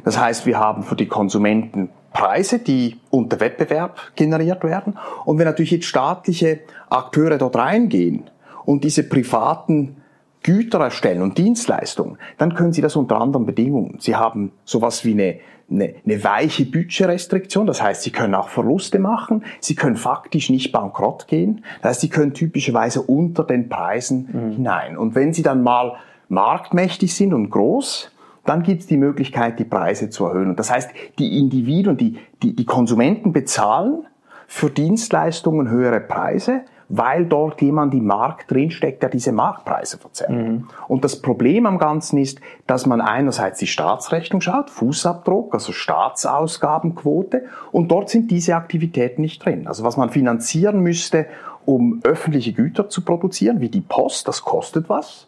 Das 0.03 0.19
heißt, 0.19 0.47
wir 0.47 0.59
haben 0.59 0.81
für 0.81 0.95
die 0.95 1.07
Konsumenten 1.07 1.89
Preise, 2.13 2.59
die 2.59 2.97
unter 3.09 3.39
Wettbewerb 3.39 3.99
generiert 4.15 4.63
werden. 4.63 4.97
Und 5.25 5.39
wenn 5.39 5.45
natürlich 5.45 5.71
jetzt 5.71 5.85
staatliche 5.85 6.59
Akteure 6.89 7.37
dort 7.37 7.55
reingehen 7.55 8.29
und 8.65 8.83
diese 8.83 9.03
privaten 9.03 9.97
Güter 10.43 10.79
erstellen 10.79 11.21
und 11.21 11.37
Dienstleistungen, 11.37 12.17
dann 12.37 12.53
können 12.53 12.73
Sie 12.73 12.81
das 12.81 12.95
unter 12.95 13.19
anderen 13.19 13.45
Bedingungen. 13.45 13.97
Sie 13.99 14.15
haben 14.15 14.51
sowas 14.65 15.05
wie 15.05 15.13
eine, 15.13 15.39
eine, 15.71 15.95
eine 16.05 16.23
weiche 16.23 16.65
Budgetrestriktion, 16.65 17.65
das 17.65 17.81
heißt, 17.81 18.03
Sie 18.03 18.11
können 18.11 18.35
auch 18.35 18.49
Verluste 18.49 18.99
machen, 18.99 19.45
Sie 19.61 19.75
können 19.75 19.95
faktisch 19.95 20.49
nicht 20.49 20.71
bankrott 20.73 21.27
gehen, 21.27 21.63
das 21.81 21.91
heißt, 21.91 22.01
Sie 22.01 22.09
können 22.09 22.33
typischerweise 22.33 23.01
unter 23.01 23.45
den 23.45 23.69
Preisen 23.69 24.29
mhm. 24.31 24.51
hinein. 24.51 24.97
Und 24.97 25.15
wenn 25.15 25.33
Sie 25.33 25.43
dann 25.43 25.63
mal 25.63 25.93
marktmächtig 26.27 27.15
sind 27.15 27.33
und 27.33 27.49
groß, 27.49 28.11
dann 28.45 28.63
gibt 28.63 28.81
es 28.81 28.87
die 28.87 28.97
Möglichkeit, 28.97 29.59
die 29.59 29.65
Preise 29.65 30.09
zu 30.09 30.25
erhöhen. 30.25 30.49
Und 30.49 30.59
das 30.59 30.71
heißt, 30.71 30.91
die 31.19 31.37
Individuen, 31.39 31.97
die, 31.97 32.17
die, 32.41 32.55
die 32.55 32.65
Konsumenten 32.65 33.31
bezahlen 33.31 34.05
für 34.47 34.69
Dienstleistungen 34.69 35.69
höhere 35.69 36.01
Preise, 36.01 36.61
weil 36.89 37.25
dort 37.25 37.61
jemand 37.61 37.93
im 37.93 38.05
Markt 38.05 38.51
drinsteckt, 38.51 39.01
der 39.01 39.09
diese 39.09 39.31
Marktpreise 39.31 39.97
verzerrt. 39.97 40.31
Mhm. 40.31 40.67
Und 40.87 41.03
das 41.03 41.21
Problem 41.21 41.65
am 41.65 41.79
Ganzen 41.79 42.19
ist, 42.19 42.39
dass 42.67 42.85
man 42.85 43.01
einerseits 43.01 43.59
die 43.59 43.67
Staatsrechnung 43.67 44.41
schaut, 44.41 44.69
Fußabdruck, 44.69 45.53
also 45.53 45.71
Staatsausgabenquote, 45.71 47.45
und 47.71 47.89
dort 47.89 48.09
sind 48.09 48.29
diese 48.29 48.55
Aktivitäten 48.55 49.21
nicht 49.21 49.43
drin. 49.43 49.67
Also 49.67 49.83
was 49.83 49.97
man 49.97 50.09
finanzieren 50.09 50.81
müsste, 50.81 51.25
um 51.65 52.01
öffentliche 52.03 52.53
Güter 52.53 52.89
zu 52.89 53.01
produzieren, 53.01 53.59
wie 53.61 53.69
die 53.69 53.81
Post, 53.81 54.27
das 54.27 54.43
kostet 54.43 54.89
was. 54.89 55.27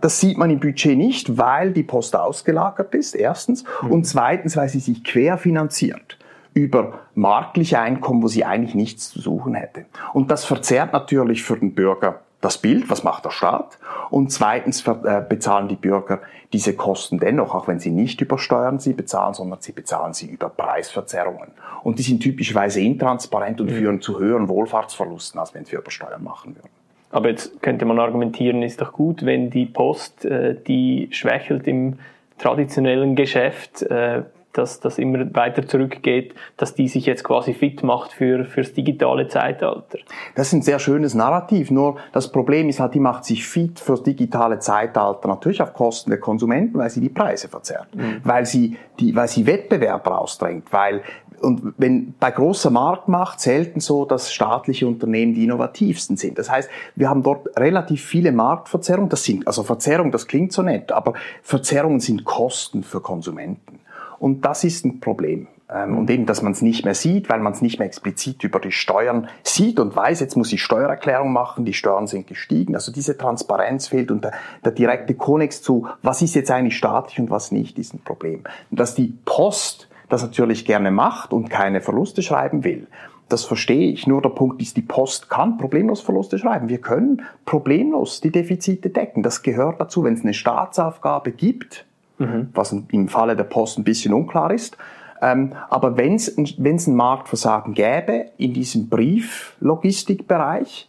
Das 0.00 0.20
sieht 0.20 0.38
man 0.38 0.50
im 0.50 0.60
Budget 0.60 0.96
nicht, 0.96 1.38
weil 1.38 1.72
die 1.72 1.82
Post 1.82 2.14
ausgelagert 2.14 2.94
ist, 2.94 3.14
erstens. 3.14 3.64
Mhm. 3.82 3.90
Und 3.90 4.04
zweitens, 4.04 4.56
weil 4.56 4.68
sie 4.68 4.80
sich 4.80 5.02
querfinanziert 5.02 6.18
über 6.54 7.00
marktliche 7.14 7.78
Einkommen, 7.78 8.22
wo 8.22 8.28
sie 8.28 8.44
eigentlich 8.44 8.74
nichts 8.74 9.10
zu 9.10 9.20
suchen 9.20 9.54
hätte. 9.54 9.86
Und 10.12 10.30
das 10.30 10.44
verzerrt 10.44 10.92
natürlich 10.92 11.42
für 11.42 11.56
den 11.56 11.74
Bürger 11.74 12.20
das 12.40 12.58
Bild, 12.58 12.88
was 12.88 13.02
macht 13.02 13.24
der 13.24 13.30
Staat? 13.30 13.78
Und 14.10 14.30
zweitens 14.30 14.86
äh, 14.86 15.22
bezahlen 15.28 15.68
die 15.68 15.76
Bürger 15.76 16.20
diese 16.52 16.74
Kosten 16.74 17.18
dennoch, 17.18 17.54
auch 17.54 17.66
wenn 17.66 17.80
sie 17.80 17.90
nicht 17.90 18.20
über 18.20 18.38
Steuern 18.38 18.78
sie 18.78 18.92
bezahlen, 18.92 19.34
sondern 19.34 19.60
sie 19.60 19.72
bezahlen 19.72 20.14
sie 20.14 20.26
über 20.26 20.48
Preisverzerrungen. 20.48 21.50
Und 21.82 21.98
die 21.98 22.02
sind 22.02 22.20
typischerweise 22.20 22.80
intransparent 22.80 23.60
und 23.60 23.70
mhm. 23.70 23.74
führen 23.74 24.00
zu 24.00 24.18
höheren 24.18 24.48
Wohlfahrtsverlusten, 24.48 25.40
als 25.40 25.52
wenn 25.54 25.64
sie 25.64 25.76
über 25.76 25.90
Steuern 25.90 26.22
machen 26.22 26.54
würden. 26.54 26.77
Aber 27.10 27.30
jetzt 27.30 27.62
könnte 27.62 27.84
man 27.84 27.98
argumentieren, 27.98 28.62
ist 28.62 28.80
doch 28.80 28.92
gut, 28.92 29.24
wenn 29.24 29.50
die 29.50 29.66
Post, 29.66 30.24
äh, 30.24 30.54
die 30.66 31.08
schwächelt 31.10 31.66
im 31.66 31.98
traditionellen 32.38 33.16
Geschäft, 33.16 33.82
äh, 33.82 34.22
dass 34.52 34.80
das 34.80 34.98
immer 34.98 35.34
weiter 35.34 35.66
zurückgeht, 35.66 36.34
dass 36.56 36.74
die 36.74 36.88
sich 36.88 37.06
jetzt 37.06 37.22
quasi 37.22 37.54
fit 37.54 37.82
macht 37.84 38.12
für 38.12 38.44
fürs 38.44 38.72
digitale 38.72 39.28
Zeitalter. 39.28 39.98
Das 40.34 40.48
ist 40.48 40.52
ein 40.52 40.62
sehr 40.62 40.78
schönes 40.80 41.14
Narrativ. 41.14 41.70
Nur 41.70 41.98
das 42.12 42.32
Problem 42.32 42.68
ist 42.68 42.80
halt, 42.80 42.94
die 42.94 43.00
macht 43.00 43.24
sich 43.24 43.46
fit 43.46 43.78
fürs 43.78 44.02
digitale 44.02 44.58
Zeitalter 44.58 45.28
natürlich 45.28 45.62
auf 45.62 45.74
Kosten 45.74 46.10
der 46.10 46.18
Konsumenten, 46.18 46.78
weil 46.78 46.90
sie 46.90 47.00
die 47.00 47.08
Preise 47.08 47.48
verzerrt, 47.48 47.94
mhm. 47.94 48.20
weil 48.24 48.46
sie 48.46 48.76
die, 48.98 49.14
weil 49.14 49.28
sie 49.28 49.46
Wettbewerb 49.46 50.06
rausdrängt, 50.08 50.72
weil 50.72 51.02
und 51.40 51.74
wenn 51.78 52.14
bei 52.18 52.30
großer 52.30 52.70
Marktmacht 52.70 53.40
selten 53.40 53.80
so, 53.80 54.04
dass 54.04 54.32
staatliche 54.32 54.86
Unternehmen 54.86 55.34
die 55.34 55.44
innovativsten 55.44 56.16
sind. 56.16 56.38
Das 56.38 56.50
heißt, 56.50 56.68
wir 56.96 57.08
haben 57.08 57.22
dort 57.22 57.56
relativ 57.58 58.04
viele 58.04 58.32
Marktverzerrungen. 58.32 59.08
Das 59.08 59.24
sind, 59.24 59.46
also 59.46 59.62
Verzerrung, 59.62 60.10
das 60.10 60.26
klingt 60.26 60.52
so 60.52 60.62
nett, 60.62 60.92
aber 60.92 61.14
Verzerrungen 61.42 62.00
sind 62.00 62.24
Kosten 62.24 62.82
für 62.82 63.00
Konsumenten. 63.00 63.80
Und 64.18 64.44
das 64.44 64.64
ist 64.64 64.84
ein 64.84 65.00
Problem. 65.00 65.46
Ähm, 65.70 65.98
und 65.98 66.10
eben, 66.10 66.26
dass 66.26 66.42
man 66.42 66.52
es 66.52 66.62
nicht 66.62 66.84
mehr 66.84 66.94
sieht, 66.94 67.28
weil 67.28 67.40
man 67.40 67.52
es 67.52 67.60
nicht 67.60 67.78
mehr 67.78 67.86
explizit 67.86 68.42
über 68.42 68.58
die 68.58 68.72
Steuern 68.72 69.28
sieht 69.42 69.78
und 69.78 69.94
weiß, 69.94 70.20
jetzt 70.20 70.36
muss 70.36 70.52
ich 70.52 70.62
Steuererklärung 70.62 71.32
machen, 71.32 71.64
die 71.64 71.74
Steuern 71.74 72.06
sind 72.06 72.26
gestiegen. 72.26 72.74
Also 72.74 72.90
diese 72.90 73.18
Transparenz 73.18 73.88
fehlt 73.88 74.10
und 74.10 74.24
der, 74.24 74.32
der 74.64 74.72
direkte 74.72 75.14
Konnex 75.14 75.62
zu, 75.62 75.86
was 76.02 76.22
ist 76.22 76.34
jetzt 76.34 76.50
eigentlich 76.50 76.76
staatlich 76.76 77.20
und 77.20 77.30
was 77.30 77.52
nicht, 77.52 77.78
ist 77.78 77.94
ein 77.94 78.00
Problem. 78.00 78.44
Und 78.70 78.80
dass 78.80 78.94
die 78.94 79.14
Post 79.24 79.87
das 80.08 80.22
natürlich 80.22 80.64
gerne 80.64 80.90
macht 80.90 81.32
und 81.32 81.50
keine 81.50 81.80
Verluste 81.80 82.22
schreiben 82.22 82.64
will. 82.64 82.86
Das 83.28 83.44
verstehe 83.44 83.90
ich. 83.90 84.06
Nur 84.06 84.22
der 84.22 84.30
Punkt 84.30 84.62
ist, 84.62 84.76
die 84.76 84.82
Post 84.82 85.28
kann 85.28 85.58
problemlos 85.58 86.00
Verluste 86.00 86.38
schreiben. 86.38 86.68
Wir 86.68 86.80
können 86.80 87.22
problemlos 87.44 88.20
die 88.20 88.30
Defizite 88.30 88.90
decken. 88.90 89.22
Das 89.22 89.42
gehört 89.42 89.80
dazu, 89.80 90.04
wenn 90.04 90.14
es 90.14 90.22
eine 90.22 90.32
Staatsaufgabe 90.32 91.32
gibt, 91.32 91.84
mhm. 92.18 92.50
was 92.54 92.72
im 92.72 93.08
Falle 93.08 93.36
der 93.36 93.44
Post 93.44 93.78
ein 93.78 93.84
bisschen 93.84 94.14
unklar 94.14 94.50
ist. 94.50 94.78
Ähm, 95.20 95.52
aber 95.68 95.98
wenn 95.98 96.14
es 96.14 96.38
ein 96.38 96.94
Marktversagen 96.94 97.74
gäbe 97.74 98.26
in 98.38 98.54
diesem 98.54 98.88
Brieflogistikbereich, 98.88 100.88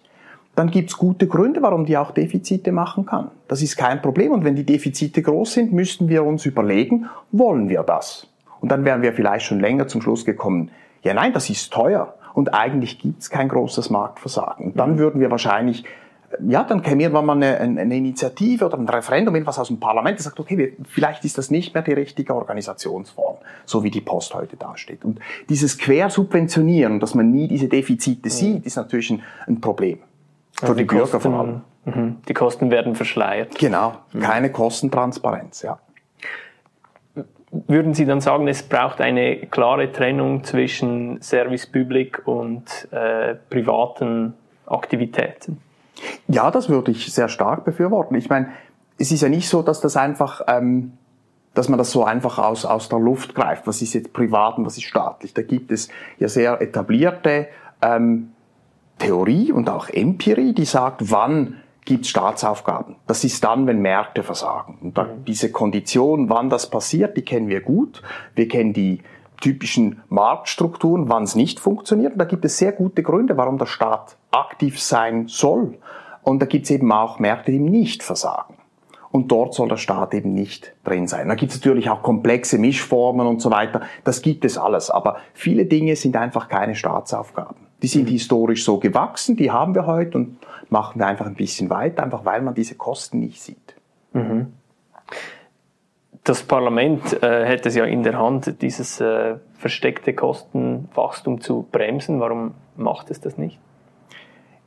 dann 0.56 0.72
gibt 0.72 0.92
es 0.92 0.98
gute 0.98 1.28
Gründe, 1.28 1.62
warum 1.62 1.86
die 1.86 1.98
auch 1.98 2.12
Defizite 2.12 2.72
machen 2.72 3.06
kann. 3.06 3.32
Das 3.48 3.62
ist 3.62 3.76
kein 3.78 4.02
Problem. 4.02 4.32
Und 4.32 4.46
wenn 4.46 4.56
die 4.56 4.66
Defizite 4.66 5.22
groß 5.22 5.54
sind, 5.54 5.74
müssten 5.74 6.10
wir 6.10 6.24
uns 6.24 6.46
überlegen, 6.46 7.08
wollen 7.32 7.70
wir 7.70 7.84
das? 7.84 8.29
Und 8.62 8.70
dann 8.70 8.86
wären 8.86 9.01
wir 9.01 9.13
vielleicht 9.13 9.46
schon 9.46 9.60
länger 9.60 9.88
zum 9.88 10.01
Schluss 10.01 10.25
gekommen, 10.25 10.72
ja 11.04 11.13
nein, 11.13 11.34
das 11.34 11.50
ist 11.50 11.72
teuer 11.72 12.16
und 12.34 12.54
eigentlich 12.54 13.00
gibt 13.00 13.22
es 13.22 13.30
kein 13.30 13.48
großes 13.48 13.89
Marktversagen. 13.89 14.68
Und 14.68 14.80
dann 14.80 14.98
würden 14.98 15.22
wir 15.22 15.32
wahrscheinlich 15.32 15.86
ja, 16.48 16.63
dann 16.63 16.82
käme 16.82 17.04
irgendwann 17.04 17.25
mal 17.25 17.36
eine, 17.36 17.58
eine 17.58 17.98
Initiative 17.98 18.66
oder 18.66 18.78
ein 18.78 18.88
Referendum, 18.88 19.36
irgendwas 19.36 19.58
aus 19.58 19.68
dem 19.68 19.80
Parlament, 19.80 20.20
das 20.20 20.25
sagt, 20.25 20.39
okay, 20.39 20.75
vielleicht 20.88 21.25
ist 21.25 21.38
das 21.38 21.50
nicht 21.50 21.74
mehr 21.74 21.84
die 21.84 21.94
richtige 21.94 22.36
Organisationsform, 22.36 23.38
so 23.66 23.84
wie 23.84 23.89
die 23.89 24.01
Post 24.01 24.34
heute 24.34 24.56
dasteht. 24.56 25.04
Und 25.04 25.20
dieses 25.50 25.78
Quersubventionieren, 25.78 27.00
dass 27.00 27.16
man 27.16 27.32
nie 27.32 27.48
diese 27.48 27.68
Defizite 27.68 28.28
mhm. 28.28 28.32
sieht, 28.32 28.66
ist 28.66 28.75
natürlich 28.75 29.10
ein, 29.10 29.24
ein 29.48 29.62
Problem. 29.62 30.00
Für 30.51 30.63
also 30.63 30.74
die, 30.75 30.82
die 30.82 30.86
Bürger 30.86 31.04
Kosten, 31.04 31.22
vor 31.22 31.39
allem. 31.39 31.62
Mhm. 31.86 32.18
Die 32.28 32.34
Kosten 32.34 32.72
werden 32.72 32.96
verschleiert. 32.96 33.58
Genau, 33.58 33.94
mhm. 34.13 34.20
keine 34.20 34.51
Kostentransparenz, 34.51 35.63
ja 35.63 35.80
würden 37.51 37.94
Sie 37.94 38.06
dann 38.06 38.22
sagen, 38.22 38.48
es 38.48 38.63
braucht 38.63 39.01
eine 39.01 39.38
klare 39.48 39.91
Trennung 39.91 40.44
zwischen 40.44 41.22
Service 41.22 41.65
Public 41.65 42.27
und 42.27 42.88
äh, 42.91 43.36
privaten 43.50 44.34
Aktivitäten? 44.65 45.58
Ja, 46.27 46.51
das 46.51 46.70
würde 46.70 46.91
ich 46.91 47.12
sehr 47.12 47.27
stark 47.27 47.65
befürworten. 47.65 48.15
Ich 48.15 48.29
meine, 48.29 48.50
es 48.98 49.12
ist 49.12 49.22
ja 49.22 49.29
nicht 49.29 49.50
so, 49.50 49.62
dass 49.62 49.82
das 49.82 49.98
einfach, 49.98 50.41
ähm, 50.48 50.94
dass 51.53 51.70
man 51.70 51.77
das 51.77 51.91
so 51.91 52.03
einfach 52.03 52.38
aus, 52.38 52.65
aus 52.65 52.89
der 52.89 53.00
Luft 53.00 53.34
greift. 53.34 53.65
Was 53.65 53.82
ist 53.82 53.94
jetzt 53.94 54.13
privat 54.13 54.58
und 54.58 54.65
was 54.65 54.77
ist 54.77 54.84
staatlich? 54.84 55.34
Da 55.34 55.41
gibt 55.41 55.72
es 55.72 55.89
ja 56.20 56.27
sehr 56.27 56.62
etablierte 56.62 57.48
ähm, 57.82 58.32
Theorie 59.00 59.51
und 59.51 59.70
auch 59.70 59.89
Empirie, 59.89 60.53
die 60.53 60.65
sagt, 60.65 61.10
wann 61.10 61.56
gibt 61.89 62.05
Staatsaufgaben. 62.05 62.98
Das 63.08 63.24
ist 63.24 63.43
dann, 63.43 63.65
wenn 63.65 63.81
Märkte 63.81 64.22
versagen. 64.22 64.77
Und 64.79 64.98
da, 64.98 65.05
mhm. 65.05 65.25
diese 65.25 65.51
Kondition, 65.51 66.29
wann 66.29 66.48
das 66.48 66.69
passiert, 66.69 67.17
die 67.17 67.24
kennen 67.24 67.50
wir 67.50 67.62
gut. 67.62 68.03
Wir 68.36 68.48
kennen 68.48 68.74
die 68.74 69.00
typischen 69.41 70.03
Marktstrukturen, 70.08 71.10
wann 71.10 71.24
es 71.24 71.34
nicht 71.34 71.60
funktioniert. 71.60 72.13
Und 72.13 72.19
da 72.19 72.25
gibt 72.25 72.46
es 72.46 72.60
sehr 72.60 72.74
gute 72.74 73.01
Gründe, 73.01 73.38
warum 73.38 73.58
der 73.58 73.65
Staat 73.65 74.17
aktiv 74.29 74.79
sein 74.79 75.27
soll. 75.27 75.79
Und 76.22 76.43
da 76.43 76.46
gibt 76.46 76.65
es 76.65 76.72
eben 76.72 76.91
auch 76.91 77.17
Märkte, 77.17 77.51
die 77.51 77.60
nicht 77.60 78.03
versagen. 78.03 78.53
Und 79.10 79.31
dort 79.31 79.55
soll 79.55 79.67
der 79.67 79.77
Staat 79.77 80.13
eben 80.13 80.36
nicht 80.36 80.75
drin 80.84 81.08
sein. 81.08 81.27
Da 81.27 81.34
gibt 81.34 81.51
es 81.51 81.58
natürlich 81.58 81.89
auch 81.89 82.03
komplexe 82.03 82.60
Mischformen 82.60 83.25
und 83.25 83.41
so 83.41 83.50
weiter. 83.50 83.81
Das 84.03 84.22
gibt 84.22 84.46
es 84.46 84.60
alles. 84.60 84.91
Aber 84.91 85.17
viele 85.34 85.65
Dinge 85.65 85.96
sind 85.96 86.15
einfach 86.15 86.50
keine 86.50 86.75
Staatsaufgaben. 86.75 87.69
Die 87.82 87.88
sind 87.88 88.04
mhm. 88.04 88.14
historisch 88.14 88.64
so 88.64 88.78
gewachsen, 88.78 89.36
die 89.36 89.52
haben 89.52 89.74
wir 89.76 89.86
heute 89.86 90.18
und 90.18 90.38
machen 90.70 91.00
wir 91.00 91.08
einfach 91.08 91.26
ein 91.26 91.36
bisschen 91.36 91.70
weiter, 91.70 92.04
einfach 92.04 92.26
weil 92.26 92.42
man 92.42 92.54
diese 92.54 92.76
Kosten 92.76 93.20
nicht 93.20 93.42
sieht. 93.42 93.76
Mhm. 94.14 94.54
Das 96.24 96.44
Parlament 96.44 97.24
äh, 97.24 97.46
hätte 97.46 97.70
es 97.70 97.76
ja 97.76 97.86
in 97.86 98.04
der 98.04 98.20
Hand, 98.20 98.62
dieses 98.62 99.00
äh, 99.00 99.38
versteckte 99.54 100.14
Kostenwachstum 100.14 101.42
zu 101.42 101.66
bremsen. 101.72 102.20
Warum 102.20 102.54
macht 102.76 103.10
es 103.10 103.22
das 103.22 103.38
nicht? 103.38 103.58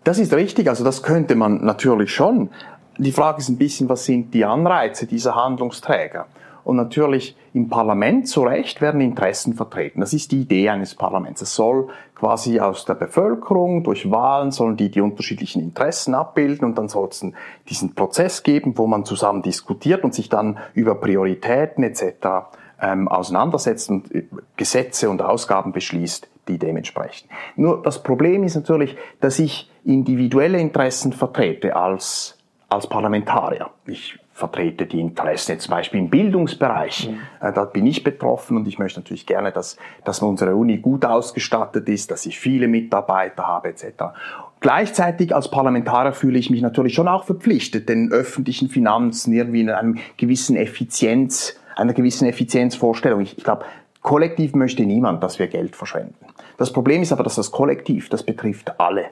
Das 0.04 0.18
ist 0.18 0.32
richtig, 0.32 0.68
also 0.68 0.82
das 0.82 1.02
könnte 1.02 1.36
man 1.36 1.64
natürlich 1.64 2.12
schon. 2.12 2.50
Die 2.98 3.12
Frage 3.12 3.38
ist 3.38 3.48
ein 3.48 3.58
bisschen, 3.58 3.88
was 3.88 4.04
sind 4.04 4.34
die 4.34 4.44
Anreize 4.44 5.06
dieser 5.06 5.34
Handlungsträger? 5.34 6.26
Und 6.64 6.76
natürlich 6.76 7.36
im 7.54 7.68
Parlament 7.68 8.28
zu 8.28 8.42
Recht 8.42 8.80
werden 8.80 9.00
Interessen 9.00 9.54
vertreten. 9.54 10.00
Das 10.00 10.12
ist 10.12 10.32
die 10.32 10.42
Idee 10.42 10.68
eines 10.70 10.94
Parlaments. 10.94 11.42
Es 11.42 11.54
soll 11.54 11.88
quasi 12.14 12.60
aus 12.60 12.84
der 12.84 12.94
Bevölkerung 12.94 13.82
durch 13.82 14.10
Wahlen 14.10 14.52
sollen 14.52 14.76
die 14.76 14.90
die 14.90 15.00
unterschiedlichen 15.00 15.60
Interessen 15.60 16.14
abbilden 16.14 16.64
und 16.66 16.78
dann 16.78 16.88
soll 16.88 17.08
es 17.08 17.26
diesen 17.68 17.94
Prozess 17.94 18.42
geben, 18.42 18.78
wo 18.78 18.86
man 18.86 19.04
zusammen 19.04 19.42
diskutiert 19.42 20.04
und 20.04 20.14
sich 20.14 20.28
dann 20.28 20.58
über 20.74 20.94
Prioritäten 20.94 21.82
etc. 21.82 22.04
Ähm, 22.80 23.08
auseinandersetzt 23.08 23.90
und 23.90 24.14
äh, 24.14 24.24
Gesetze 24.56 25.10
und 25.10 25.20
Ausgaben 25.22 25.72
beschließt, 25.72 26.28
die 26.48 26.58
dementsprechend. 26.58 27.28
Nur 27.56 27.82
das 27.82 28.02
Problem 28.02 28.44
ist 28.44 28.54
natürlich, 28.54 28.96
dass 29.20 29.38
ich 29.38 29.70
individuelle 29.84 30.58
Interessen 30.58 31.12
vertrete 31.12 31.76
als 31.76 32.38
als 32.72 32.86
Parlamentarier. 32.86 33.70
Ich 33.86 34.18
vertrete 34.32 34.86
die 34.86 35.00
Interessen 35.00 35.52
jetzt 35.52 35.64
zum 35.64 35.72
Beispiel 35.72 36.00
im 36.00 36.08
Bildungsbereich. 36.08 37.10
Mhm. 37.10 37.46
Äh, 37.46 37.52
da 37.52 37.64
bin 37.64 37.86
ich 37.86 38.02
betroffen 38.02 38.56
und 38.56 38.66
ich 38.66 38.78
möchte 38.78 39.00
natürlich 39.00 39.26
gerne, 39.26 39.52
dass, 39.52 39.76
dass 40.04 40.20
unsere 40.20 40.56
Uni 40.56 40.78
gut 40.78 41.04
ausgestattet 41.04 41.88
ist, 41.88 42.10
dass 42.10 42.24
ich 42.26 42.38
viele 42.38 42.66
Mitarbeiter 42.68 43.46
habe 43.46 43.68
etc. 43.68 43.84
Gleichzeitig 44.60 45.34
als 45.34 45.50
Parlamentarier 45.50 46.12
fühle 46.12 46.38
ich 46.38 46.48
mich 46.48 46.62
natürlich 46.62 46.94
schon 46.94 47.08
auch 47.08 47.24
verpflichtet, 47.24 47.88
den 47.88 48.10
öffentlichen 48.10 48.68
Finanzen 48.68 49.32
irgendwie 49.32 49.60
in 49.60 49.70
einem 49.70 49.98
gewissen 50.16 50.56
Effizienz, 50.56 51.56
einer 51.76 51.92
gewissen 51.92 52.26
Effizienzvorstellung. 52.26 53.20
Ich, 53.20 53.36
ich 53.36 53.44
glaube, 53.44 53.64
kollektiv 54.00 54.54
möchte 54.54 54.84
niemand, 54.84 55.22
dass 55.22 55.38
wir 55.38 55.48
Geld 55.48 55.76
verschwenden. 55.76 56.14
Das 56.56 56.72
Problem 56.72 57.02
ist 57.02 57.12
aber, 57.12 57.24
dass 57.24 57.34
das 57.34 57.50
Kollektiv, 57.50 58.08
das 58.08 58.22
betrifft 58.22 58.80
alle. 58.80 59.06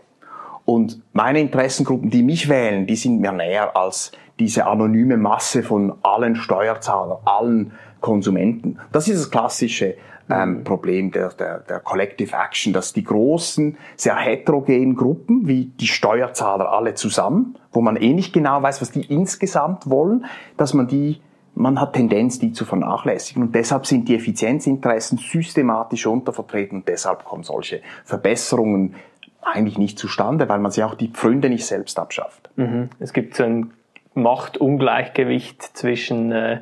Und 0.65 1.03
meine 1.13 1.41
Interessengruppen, 1.41 2.11
die 2.11 2.23
mich 2.23 2.49
wählen, 2.49 2.87
die 2.87 2.97
sind 2.97 3.21
mir 3.21 3.33
näher 3.33 3.77
als 3.77 4.13
diese 4.41 4.67
anonyme 4.67 5.17
Masse 5.17 5.63
von 5.63 5.95
allen 6.03 6.35
Steuerzahlern, 6.35 7.19
allen 7.25 7.73
Konsumenten. 8.01 8.79
Das 8.91 9.07
ist 9.07 9.21
das 9.21 9.31
klassische 9.31 9.95
ähm, 10.31 10.59
mhm. 10.59 10.65
Problem 10.65 11.11
der, 11.11 11.29
der, 11.31 11.59
der 11.61 11.81
Collective 11.81 12.35
Action, 12.35 12.73
dass 12.73 12.93
die 12.93 13.05
großen, 13.05 13.77
sehr 13.97 14.17
heterogenen 14.17 14.97
Gruppen, 14.97 15.47
wie 15.47 15.67
die 15.67 15.87
Steuerzahler 15.87 16.73
alle 16.73 16.95
zusammen, 16.95 17.59
wo 17.73 17.81
man 17.81 17.97
eh 17.97 18.13
nicht 18.13 18.33
genau 18.33 18.63
weiß, 18.63 18.81
was 18.81 18.91
die 18.91 19.05
insgesamt 19.13 19.89
wollen, 19.89 20.25
dass 20.57 20.75
man 20.75 20.89
die 20.89 21.21
man 21.57 21.81
hat 21.81 21.93
Tendenz, 21.93 22.39
die 22.39 22.53
zu 22.53 22.65
vernachlässigen. 22.65 23.43
Und 23.43 23.55
deshalb 23.55 23.85
sind 23.85 24.09
die 24.09 24.15
Effizienzinteressen 24.15 25.19
systematisch 25.19 26.07
untervertreten 26.07 26.79
und 26.79 26.89
deshalb 26.89 27.25
kommen 27.25 27.43
solche 27.43 27.83
Verbesserungen 28.05 28.95
eigentlich 29.43 29.77
nicht 29.77 29.99
zustande, 29.99 30.49
weil 30.49 30.61
man 30.61 30.71
sie 30.71 30.85
auch 30.85 30.95
die 30.95 31.09
Pfründe 31.09 31.51
nicht 31.51 31.67
selbst 31.67 31.99
abschafft. 31.99 32.51
Mhm. 32.57 32.89
Es 32.99 33.13
gibt 33.13 33.35
so 33.35 33.43
ein 33.43 33.73
Machtungleichgewicht 34.23 35.63
zwischen 35.63 36.33
äh, 36.33 36.61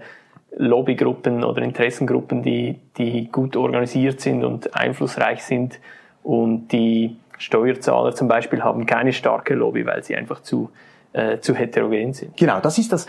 Lobbygruppen 0.56 1.44
oder 1.44 1.62
Interessengruppen, 1.62 2.42
die, 2.42 2.78
die 2.96 3.30
gut 3.30 3.56
organisiert 3.56 4.20
sind 4.20 4.44
und 4.44 4.74
einflussreich 4.74 5.44
sind 5.44 5.78
und 6.22 6.68
die 6.68 7.16
Steuerzahler 7.38 8.14
zum 8.14 8.28
Beispiel 8.28 8.62
haben 8.62 8.86
keine 8.86 9.12
starke 9.12 9.54
Lobby, 9.54 9.86
weil 9.86 10.02
sie 10.02 10.16
einfach 10.16 10.40
zu, 10.42 10.70
äh, 11.12 11.38
zu 11.38 11.54
heterogen 11.54 12.12
sind. 12.12 12.36
Genau, 12.36 12.60
das 12.60 12.78
ist 12.78 12.92
das 12.92 13.06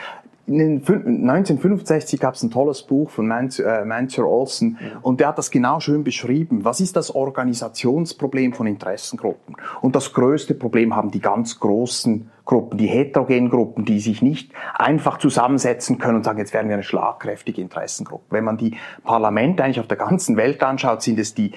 1965 0.49 2.19
gab 2.19 2.33
es 2.33 2.43
ein 2.43 2.49
tolles 2.51 2.81
Buch 2.81 3.09
von 3.09 3.27
Mansur 3.27 3.65
äh, 3.67 4.27
Olsen 4.27 4.77
und 5.01 5.19
der 5.19 5.29
hat 5.29 5.37
das 5.37 5.51
genau 5.51 5.79
schön 5.79 6.03
beschrieben. 6.03 6.65
Was 6.65 6.79
ist 6.79 6.95
das 6.95 7.13
Organisationsproblem 7.13 8.53
von 8.53 8.67
Interessengruppen? 8.67 9.55
Und 9.81 9.95
das 9.95 10.13
größte 10.13 10.55
Problem 10.55 10.95
haben 10.95 11.11
die 11.11 11.21
ganz 11.21 11.59
großen 11.59 12.31
Gruppen, 12.45 12.79
die 12.79 12.87
heterogenen 12.87 13.49
Gruppen, 13.49 13.85
die 13.85 13.99
sich 13.99 14.23
nicht 14.23 14.51
einfach 14.73 15.19
zusammensetzen 15.19 15.99
können 15.99 16.17
und 16.17 16.23
sagen, 16.23 16.39
jetzt 16.39 16.53
werden 16.53 16.67
wir 16.67 16.75
eine 16.75 16.83
schlagkräftige 16.83 17.61
Interessengruppe. 17.61 18.25
Wenn 18.31 18.43
man 18.43 18.57
die 18.57 18.75
Parlamente 19.03 19.63
eigentlich 19.63 19.79
auf 19.79 19.87
der 19.87 19.97
ganzen 19.97 20.35
Welt 20.35 20.63
anschaut, 20.63 21.03
sind 21.03 21.19
es 21.19 21.35
die 21.35 21.51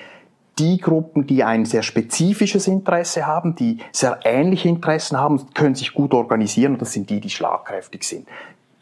die 0.58 0.76
Gruppen, 0.76 1.26
die 1.26 1.44
ein 1.44 1.64
sehr 1.64 1.82
spezifisches 1.82 2.68
Interesse 2.68 3.26
haben, 3.26 3.54
die 3.54 3.78
sehr 3.90 4.20
ähnliche 4.24 4.68
Interessen 4.68 5.18
haben, 5.18 5.40
können 5.54 5.74
sich 5.74 5.94
gut 5.94 6.12
organisieren 6.12 6.74
und 6.74 6.82
das 6.82 6.92
sind 6.92 7.08
die, 7.08 7.20
die 7.20 7.30
schlagkräftig 7.30 8.04
sind 8.04 8.28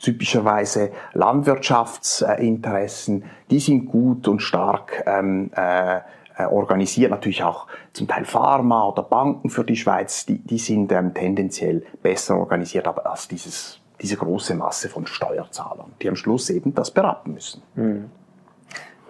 typischerweise 0.01 0.93
Landwirtschaftsinteressen, 1.13 3.25
die 3.51 3.61
sind 3.61 3.87
gut 3.87 4.29
und 4.29 4.41
stark 4.41 5.05
ähm, 5.07 5.51
äh, 5.55 6.01
äh, 6.41 6.47
organisiert, 6.47 7.11
natürlich 7.11 7.43
auch 7.43 7.67
zum 7.93 8.09
Teil 8.09 8.25
Pharma 8.25 8.89
oder 8.89 9.03
Banken 9.03 9.51
für 9.51 9.65
die 9.65 9.77
Schweiz, 9.77 10.25
die, 10.27 10.39
die 10.39 10.59
sind 10.59 10.93
ähm, 10.93 11.13
tendenziell 11.13 11.83
besser 12.03 12.39
organisiert 12.39 12.87
als 12.87 13.27
dieses, 13.29 13.81
diese 14.01 14.17
große 14.17 14.55
Masse 14.55 14.89
von 14.89 15.07
Steuerzahlern, 15.07 15.93
die 16.01 16.09
am 16.09 16.17
Schluss 16.17 16.49
eben 16.51 16.75
das 16.75 16.91
berappen 16.91 17.35
müssen. 17.35 17.63
Mhm. 17.75 18.11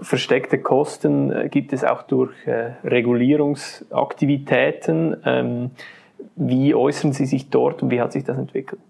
Versteckte 0.03 0.59
Kosten 0.59 1.31
äh, 1.31 1.49
gibt 1.51 1.73
es 1.73 1.85
auch 1.85 2.03
durch 2.03 2.35
äh, 2.47 2.73
Regulierungsaktivitäten. 2.85 5.17
Ähm, 5.25 5.71
wie 6.37 6.75
äußern 6.75 7.13
Sie 7.13 7.27
sich 7.27 7.51
dort 7.51 7.83
und 7.83 7.91
wie 7.91 8.01
hat 8.01 8.13
sich 8.13 8.25
das 8.25 8.39
entwickelt? 8.39 8.81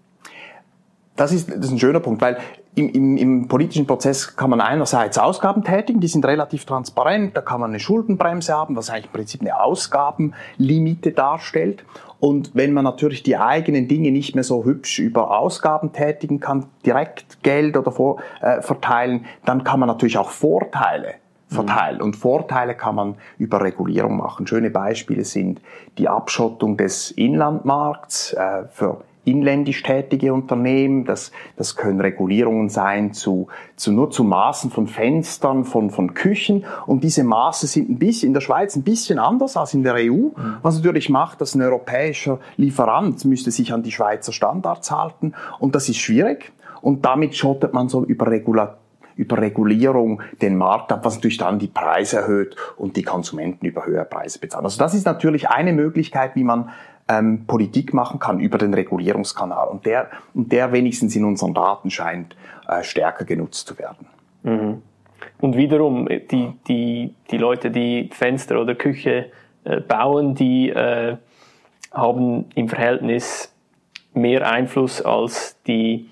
Das 1.21 1.31
ist, 1.31 1.51
das 1.51 1.65
ist 1.65 1.71
ein 1.71 1.77
schöner 1.77 1.99
Punkt, 1.99 2.19
weil 2.19 2.39
im, 2.73 2.89
im, 2.89 3.15
im 3.15 3.47
politischen 3.47 3.85
Prozess 3.85 4.35
kann 4.35 4.49
man 4.49 4.59
einerseits 4.59 5.19
Ausgaben 5.19 5.63
tätigen, 5.63 5.99
die 5.99 6.07
sind 6.07 6.25
relativ 6.25 6.65
transparent, 6.65 7.37
da 7.37 7.41
kann 7.41 7.61
man 7.61 7.69
eine 7.69 7.79
Schuldenbremse 7.79 8.55
haben, 8.55 8.75
was 8.75 8.89
eigentlich 8.89 9.05
im 9.05 9.11
Prinzip 9.11 9.41
eine 9.41 9.59
Ausgabenlimite 9.59 11.11
darstellt. 11.11 11.85
Und 12.19 12.55
wenn 12.55 12.73
man 12.73 12.85
natürlich 12.85 13.21
die 13.21 13.37
eigenen 13.37 13.87
Dinge 13.87 14.09
nicht 14.09 14.33
mehr 14.33 14.43
so 14.43 14.65
hübsch 14.65 14.97
über 14.97 15.37
Ausgaben 15.37 15.93
tätigen 15.93 16.39
kann, 16.39 16.65
direkt 16.87 17.43
Geld 17.43 17.77
oder 17.77 17.91
vor, 17.91 18.19
äh, 18.41 18.63
verteilen, 18.63 19.25
dann 19.45 19.63
kann 19.63 19.79
man 19.79 19.85
natürlich 19.85 20.17
auch 20.17 20.31
Vorteile 20.31 21.13
verteilen. 21.49 21.97
Mhm. 21.97 22.03
Und 22.03 22.15
Vorteile 22.15 22.73
kann 22.73 22.95
man 22.95 23.15
über 23.37 23.61
Regulierung 23.61 24.17
machen. 24.17 24.47
Schöne 24.47 24.71
Beispiele 24.71 25.23
sind 25.23 25.61
die 25.99 26.09
Abschottung 26.09 26.77
des 26.77 27.11
Inlandmarkts 27.11 28.33
äh, 28.33 28.63
für 28.71 29.01
inländisch 29.23 29.83
tätige 29.83 30.33
Unternehmen, 30.33 31.05
das, 31.05 31.31
das 31.55 31.75
können 31.75 32.01
Regulierungen 32.01 32.69
sein 32.69 33.13
zu, 33.13 33.47
zu 33.75 33.91
nur 33.91 34.09
zu 34.09 34.23
Maßen 34.23 34.71
von 34.71 34.87
Fenstern, 34.87 35.63
von, 35.63 35.91
von 35.91 36.13
Küchen 36.13 36.65
und 36.87 37.03
diese 37.03 37.23
Maße 37.23 37.67
sind 37.67 37.89
ein 37.89 37.99
bisschen 37.99 38.27
in 38.27 38.33
der 38.33 38.41
Schweiz 38.41 38.75
ein 38.75 38.83
bisschen 38.83 39.19
anders 39.19 39.57
als 39.57 39.73
in 39.73 39.83
der 39.83 39.95
EU, 39.95 40.29
mhm. 40.35 40.57
was 40.61 40.75
natürlich 40.75 41.09
macht, 41.09 41.41
dass 41.41 41.55
ein 41.55 41.61
europäischer 41.61 42.39
Lieferant 42.57 43.23
müsste 43.25 43.51
sich 43.51 43.73
an 43.73 43.83
die 43.83 43.91
Schweizer 43.91 44.33
Standards 44.33 44.89
halten 44.91 45.33
und 45.59 45.75
das 45.75 45.87
ist 45.87 45.97
schwierig 45.97 46.51
und 46.81 47.05
damit 47.05 47.35
schottet 47.35 47.73
man 47.73 47.89
so 47.89 48.03
über 48.03 48.27
Regulatoren 48.27 48.81
über 49.15 49.37
Regulierung 49.39 50.21
den 50.41 50.57
Markt 50.57 50.91
ab, 50.91 51.01
was 51.03 51.15
natürlich 51.15 51.37
dann 51.37 51.59
die 51.59 51.67
Preise 51.67 52.17
erhöht 52.17 52.55
und 52.77 52.95
die 52.95 53.03
Konsumenten 53.03 53.65
über 53.65 53.85
höhere 53.85 54.05
Preise 54.05 54.39
bezahlen. 54.39 54.65
Also 54.65 54.79
das 54.79 54.95
ist 54.95 55.05
natürlich 55.05 55.49
eine 55.49 55.73
Möglichkeit, 55.73 56.35
wie 56.35 56.43
man 56.43 56.69
ähm, 57.11 57.45
Politik 57.45 57.93
machen 57.93 58.19
kann 58.19 58.39
über 58.39 58.57
den 58.57 58.73
Regulierungskanal. 58.73 59.67
Und 59.67 59.85
der, 59.85 60.09
der 60.33 60.71
wenigstens 60.71 61.15
in 61.15 61.25
unseren 61.25 61.53
Daten 61.53 61.89
scheint 61.89 62.35
äh, 62.67 62.83
stärker 62.83 63.25
genutzt 63.25 63.67
zu 63.67 63.77
werden. 63.77 64.07
Mhm. 64.43 64.81
Und 65.39 65.57
wiederum, 65.57 66.07
die, 66.07 66.53
die, 66.67 67.15
die 67.29 67.37
Leute, 67.37 67.71
die 67.71 68.09
Fenster 68.13 68.61
oder 68.61 68.75
Küche 68.75 69.31
äh, 69.63 69.79
bauen, 69.81 70.35
die 70.35 70.69
äh, 70.69 71.17
haben 71.91 72.45
im 72.55 72.69
Verhältnis 72.69 73.53
mehr 74.13 74.49
Einfluss 74.49 75.01
als 75.01 75.57
die 75.67 76.09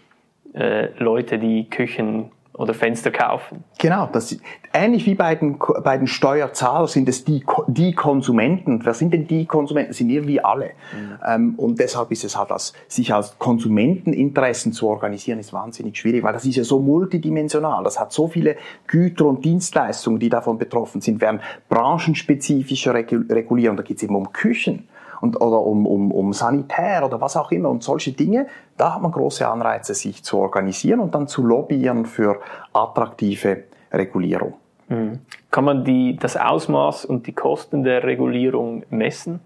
äh, 0.54 0.88
Leute, 0.98 1.40
die 1.40 1.70
Küchen 1.70 2.32
oder 2.60 2.74
Fenster 2.74 3.10
kaufen. 3.10 3.64
Genau, 3.78 4.10
das 4.12 4.34
ist, 4.34 4.42
ähnlich 4.74 5.06
wie 5.06 5.16
bei 5.16 5.34
den, 5.34 5.58
bei 5.82 5.98
den 5.98 6.08
Steuerzahlern 6.08 6.88
sind 6.88 7.08
es 7.08 7.24
die, 7.24 7.42
die 7.68 7.94
Konsumenten. 7.94 8.82
Wer 8.84 8.94
sind 8.94 9.14
denn 9.14 9.28
die 9.28 9.46
Konsumenten? 9.46 9.92
Das 9.92 9.98
sind 9.98 10.10
irgendwie 10.10 10.42
alle. 10.44 10.66
Mhm. 10.66 11.20
Ähm, 11.26 11.54
und 11.56 11.80
deshalb 11.80 12.12
ist 12.12 12.26
es 12.26 12.38
halt, 12.38 12.52
als, 12.52 12.74
sich 12.90 13.14
als 13.14 13.40
Konsumenteninteressen 13.40 14.74
zu 14.74 14.90
organisieren, 14.90 15.40
ist 15.40 15.54
wahnsinnig 15.54 15.98
schwierig, 15.98 16.22
weil 16.22 16.34
das 16.34 16.44
ist 16.44 16.58
ja 16.58 16.66
so 16.66 16.80
multidimensional. 16.82 17.82
Das 17.86 17.98
hat 17.98 18.12
so 18.12 18.28
viele 18.28 18.58
Güter 18.88 19.26
und 19.28 19.46
Dienstleistungen, 19.46 20.20
die 20.20 20.30
davon 20.30 20.58
betroffen 20.58 21.00
sind, 21.00 21.22
werden 21.22 21.40
branchenspezifische 21.70 22.94
regulieren. 22.94 23.78
Da 23.78 23.84
geht 23.84 23.98
es 23.98 24.04
eben 24.04 24.18
um 24.18 24.34
Küchen 24.34 24.90
und, 25.22 25.42
oder 25.42 25.62
um, 25.62 25.86
um, 25.86 26.12
um 26.12 26.34
Sanitär 26.34 27.06
oder 27.06 27.22
was 27.22 27.36
auch 27.38 27.52
immer 27.52 27.70
und 27.70 27.84
solche 27.84 28.12
Dinge, 28.12 28.48
da 28.78 28.96
hat 28.96 29.02
man 29.02 29.12
große 29.12 29.48
Anreize, 29.48 29.94
sich 29.94 30.24
zu 30.24 30.38
organisieren 30.38 31.00
und 31.00 31.16
dann 31.16 31.28
zu 31.28 31.44
lobbyieren 31.44 32.06
für 32.06 32.40
attraktive 32.74 33.64
Regulierung. 33.92 34.54
Mhm. 34.88 35.20
Kann 35.52 35.64
man 35.64 35.84
die, 35.84 36.18
das 36.18 36.38
Ausmaß 36.38 37.06
und 37.06 37.28
die 37.28 37.34
Kosten 37.34 37.84
der 37.84 38.04
Regulierung 38.04 38.84
messen? 38.90 39.40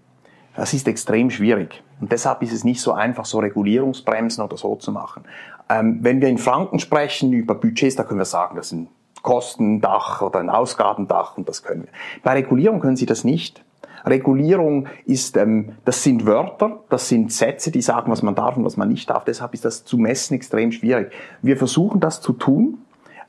Das 0.56 0.72
ist 0.72 0.86
extrem 0.86 1.30
schwierig. 1.30 1.82
Und 2.00 2.12
deshalb 2.12 2.42
ist 2.42 2.52
es 2.52 2.64
nicht 2.64 2.80
so 2.80 2.92
einfach, 2.92 3.24
so 3.24 3.38
Regulierungsbremsen 3.38 4.44
oder 4.44 4.56
so 4.56 4.76
zu 4.76 4.92
machen. 4.92 5.24
Ähm, 5.68 5.98
wenn 6.02 6.20
wir 6.20 6.28
in 6.28 6.38
Franken 6.38 6.78
sprechen 6.78 7.32
über 7.32 7.54
Budgets, 7.54 7.96
da 7.96 8.04
können 8.04 8.20
wir 8.20 8.24
sagen, 8.24 8.56
das 8.56 8.66
ist 8.66 8.72
ein 8.72 8.88
Kostendach 9.22 10.20
oder 10.20 10.38
ein 10.38 10.50
Ausgabendach 10.50 11.36
und 11.38 11.48
das 11.48 11.62
können 11.62 11.84
wir. 11.84 11.88
Bei 12.22 12.34
Regulierung 12.34 12.80
können 12.80 12.96
Sie 12.96 13.06
das 13.06 13.24
nicht. 13.24 13.63
Regulierung 14.06 14.86
ist, 15.06 15.36
ähm, 15.36 15.72
das 15.84 16.02
sind 16.02 16.26
Wörter, 16.26 16.80
das 16.90 17.08
sind 17.08 17.32
Sätze, 17.32 17.70
die 17.70 17.82
sagen, 17.82 18.10
was 18.10 18.22
man 18.22 18.34
darf 18.34 18.56
und 18.56 18.64
was 18.64 18.76
man 18.76 18.88
nicht 18.88 19.08
darf. 19.08 19.24
Deshalb 19.24 19.54
ist 19.54 19.64
das 19.64 19.84
zu 19.84 19.96
messen 19.98 20.34
extrem 20.34 20.72
schwierig. 20.72 21.12
Wir 21.42 21.56
versuchen 21.56 22.00
das 22.00 22.20
zu 22.20 22.32
tun 22.32 22.78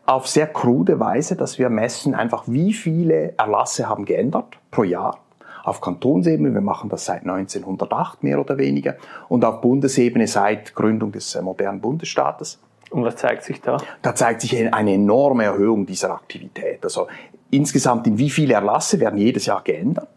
auf 0.06 0.28
sehr 0.28 0.48
krude 0.48 1.00
Weise, 1.00 1.36
dass 1.36 1.58
wir 1.58 1.70
messen 1.70 2.14
einfach, 2.14 2.44
wie 2.48 2.74
viele 2.74 3.34
Erlasse 3.38 3.90
haben 3.90 4.06
geändert 4.06 4.58
pro 4.70 4.84
Jahr 4.84 5.20
auf 5.64 5.82
Kantonsebene. 5.82 6.54
Wir 6.54 6.62
machen 6.62 6.90
das 6.90 7.06
seit 7.06 7.22
1908 7.22 8.24
mehr 8.24 8.40
oder 8.40 8.58
weniger 8.58 8.96
und 9.30 9.44
auf 9.44 9.62
Bundesebene 9.62 10.28
seit 10.28 10.76
Gründung 10.76 11.12
des 11.12 11.36
äh, 11.36 11.42
modernen 11.42 11.82
Bundesstaates. 11.82 12.60
Und 12.92 13.04
was 13.04 13.16
zeigt 13.16 13.44
sich 13.44 13.62
da? 13.62 13.78
Da 14.04 14.14
zeigt 14.14 14.42
sich 14.42 14.56
eine 14.74 14.94
enorme 14.94 15.44
Erhöhung 15.46 15.88
dieser 15.88 16.12
Aktivität. 16.12 16.84
Also 16.84 17.08
insgesamt 17.50 18.06
in 18.06 18.18
wie 18.20 18.30
viele 18.30 18.54
Erlasse 18.54 19.00
werden 19.00 19.18
jedes 19.18 19.48
Jahr 19.48 19.64
geändert 19.64 20.08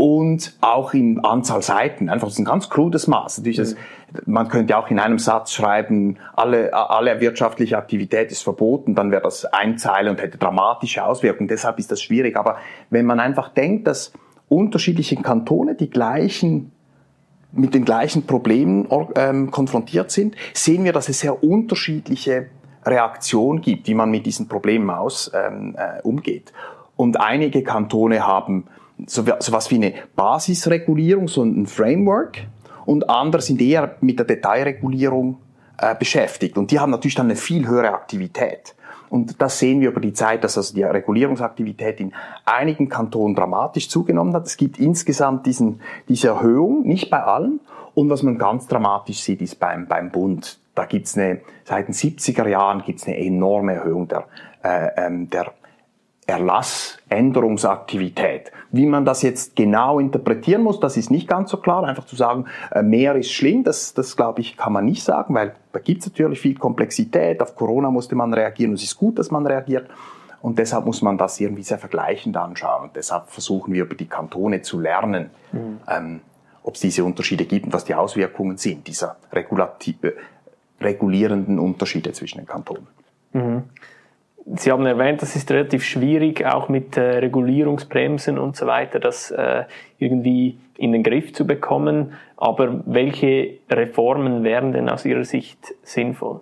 und 0.00 0.54
auch 0.62 0.94
in 0.94 1.22
Anzahl 1.26 1.60
Seiten. 1.60 2.08
Einfach 2.08 2.28
das 2.28 2.36
ist 2.36 2.38
ein 2.38 2.46
ganz 2.46 2.70
krudes 2.70 3.06
Maß. 3.06 3.36
Natürlich 3.36 3.58
das, 3.58 3.76
man 4.24 4.48
könnte 4.48 4.78
auch 4.78 4.90
in 4.90 4.98
einem 4.98 5.18
Satz 5.18 5.52
schreiben, 5.52 6.16
alle, 6.34 6.72
alle 6.72 7.20
wirtschaftliche 7.20 7.76
Aktivität 7.76 8.32
ist 8.32 8.42
verboten, 8.42 8.94
dann 8.94 9.10
wäre 9.10 9.20
das 9.20 9.44
ein 9.44 9.76
Zeile 9.76 10.08
und 10.08 10.22
hätte 10.22 10.38
dramatische 10.38 11.04
Auswirkungen. 11.04 11.48
Deshalb 11.48 11.78
ist 11.78 11.90
das 11.90 12.00
schwierig. 12.00 12.38
Aber 12.38 12.56
wenn 12.88 13.04
man 13.04 13.20
einfach 13.20 13.50
denkt, 13.50 13.86
dass 13.86 14.14
unterschiedliche 14.48 15.16
Kantone 15.16 15.74
die 15.74 15.90
gleichen 15.90 16.72
mit 17.52 17.74
den 17.74 17.84
gleichen 17.84 18.22
Problemen 18.26 18.88
ähm, 19.16 19.50
konfrontiert 19.50 20.10
sind, 20.10 20.34
sehen 20.54 20.84
wir, 20.84 20.94
dass 20.94 21.10
es 21.10 21.20
sehr 21.20 21.44
unterschiedliche 21.44 22.46
Reaktionen 22.86 23.60
gibt, 23.60 23.86
wie 23.86 23.94
man 23.94 24.10
mit 24.10 24.24
diesen 24.24 24.48
Problemen 24.48 24.88
aus, 24.88 25.30
ähm, 25.34 25.76
äh, 25.76 26.00
umgeht. 26.00 26.54
Und 26.96 27.20
einige 27.20 27.62
Kantone 27.62 28.26
haben 28.26 28.64
so, 29.06 29.26
was 29.26 29.70
wie 29.70 29.76
eine 29.76 29.94
Basisregulierung, 30.16 31.28
so 31.28 31.42
ein 31.42 31.66
Framework 31.66 32.38
und 32.86 33.08
andere 33.08 33.42
sind 33.42 33.60
eher 33.60 33.96
mit 34.00 34.18
der 34.18 34.26
Detailregulierung 34.26 35.38
äh, 35.78 35.94
beschäftigt 35.94 36.56
und 36.58 36.70
die 36.70 36.78
haben 36.78 36.90
natürlich 36.90 37.14
dann 37.14 37.26
eine 37.26 37.36
viel 37.36 37.66
höhere 37.66 37.92
Aktivität. 37.92 38.74
Und 39.10 39.42
das 39.42 39.58
sehen 39.58 39.80
wir 39.80 39.90
über 39.90 40.00
die 40.00 40.12
Zeit, 40.12 40.44
dass 40.44 40.56
also 40.56 40.72
die 40.72 40.84
Regulierungsaktivität 40.84 41.98
in 41.98 42.12
einigen 42.44 42.88
Kantonen 42.88 43.34
dramatisch 43.34 43.88
zugenommen 43.88 44.32
hat. 44.34 44.46
Es 44.46 44.56
gibt 44.56 44.78
insgesamt 44.78 45.46
diesen, 45.46 45.80
diese 46.08 46.28
Erhöhung, 46.28 46.86
nicht 46.86 47.10
bei 47.10 47.20
allen. 47.20 47.58
Und 47.94 48.08
was 48.08 48.22
man 48.22 48.38
ganz 48.38 48.68
dramatisch 48.68 49.20
sieht, 49.20 49.42
ist 49.42 49.58
beim, 49.58 49.88
beim 49.88 50.10
Bund. 50.10 50.60
Da 50.76 50.84
gibt's 50.84 51.18
eine, 51.18 51.40
seit 51.64 51.88
den 51.88 51.94
70er 51.94 52.46
Jahren 52.46 52.84
gibt's 52.86 53.06
eine 53.08 53.18
enorme 53.18 53.74
Erhöhung 53.74 54.06
der, 54.06 54.26
äh, 54.62 54.90
ähm, 54.96 55.28
der 56.30 56.38
Erlassänderungsaktivität. 56.38 58.52
Wie 58.70 58.86
man 58.86 59.04
das 59.04 59.20
jetzt 59.22 59.56
genau 59.56 59.98
interpretieren 59.98 60.62
muss, 60.62 60.78
das 60.78 60.96
ist 60.96 61.10
nicht 61.10 61.26
ganz 61.26 61.50
so 61.50 61.56
klar. 61.56 61.82
Einfach 61.84 62.06
zu 62.06 62.14
sagen, 62.14 62.44
äh, 62.70 62.82
mehr 62.82 63.16
ist 63.16 63.32
schlimm, 63.32 63.64
das, 63.64 63.94
das 63.94 64.16
glaube 64.16 64.40
ich, 64.40 64.56
kann 64.56 64.72
man 64.72 64.84
nicht 64.84 65.02
sagen, 65.02 65.34
weil 65.34 65.56
da 65.72 65.80
gibt 65.80 66.02
es 66.02 66.08
natürlich 66.08 66.38
viel 66.38 66.56
Komplexität. 66.56 67.42
Auf 67.42 67.56
Corona 67.56 67.90
musste 67.90 68.14
man 68.14 68.32
reagieren 68.32 68.70
und 68.70 68.76
es 68.76 68.84
ist 68.84 68.96
gut, 68.96 69.18
dass 69.18 69.32
man 69.32 69.44
reagiert. 69.44 69.90
Und 70.40 70.56
deshalb 70.58 70.86
muss 70.86 71.02
man 71.02 71.18
das 71.18 71.38
irgendwie 71.40 71.64
sehr 71.64 71.78
vergleichend 71.78 72.36
anschauen. 72.36 72.84
Und 72.84 72.94
deshalb 72.96 73.28
versuchen 73.28 73.74
wir 73.74 73.82
über 73.82 73.96
die 73.96 74.06
Kantone 74.06 74.62
zu 74.62 74.78
lernen, 74.78 75.30
mhm. 75.52 75.80
ähm, 75.88 76.20
ob 76.62 76.76
es 76.76 76.80
diese 76.80 77.04
Unterschiede 77.04 77.44
gibt 77.44 77.66
und 77.66 77.72
was 77.72 77.84
die 77.84 77.94
Auswirkungen 77.94 78.56
sind 78.56 78.86
dieser 78.86 79.16
Regulative, 79.32 80.14
regulierenden 80.80 81.58
Unterschiede 81.58 82.12
zwischen 82.12 82.38
den 82.38 82.46
Kantonen. 82.46 82.86
Mhm. 83.32 83.64
Sie 84.46 84.72
haben 84.72 84.86
erwähnt, 84.86 85.22
das 85.22 85.36
ist 85.36 85.50
relativ 85.50 85.84
schwierig, 85.84 86.44
auch 86.46 86.68
mit 86.68 86.96
äh, 86.96 87.18
Regulierungsbremsen 87.18 88.38
und 88.38 88.56
so 88.56 88.66
weiter, 88.66 88.98
das 88.98 89.30
äh, 89.30 89.64
irgendwie 89.98 90.58
in 90.76 90.92
den 90.92 91.02
Griff 91.02 91.32
zu 91.34 91.46
bekommen. 91.46 92.14
Aber 92.36 92.82
welche 92.86 93.58
Reformen 93.68 94.42
wären 94.42 94.72
denn 94.72 94.88
aus 94.88 95.04
Ihrer 95.04 95.24
Sicht 95.24 95.74
sinnvoll? 95.82 96.40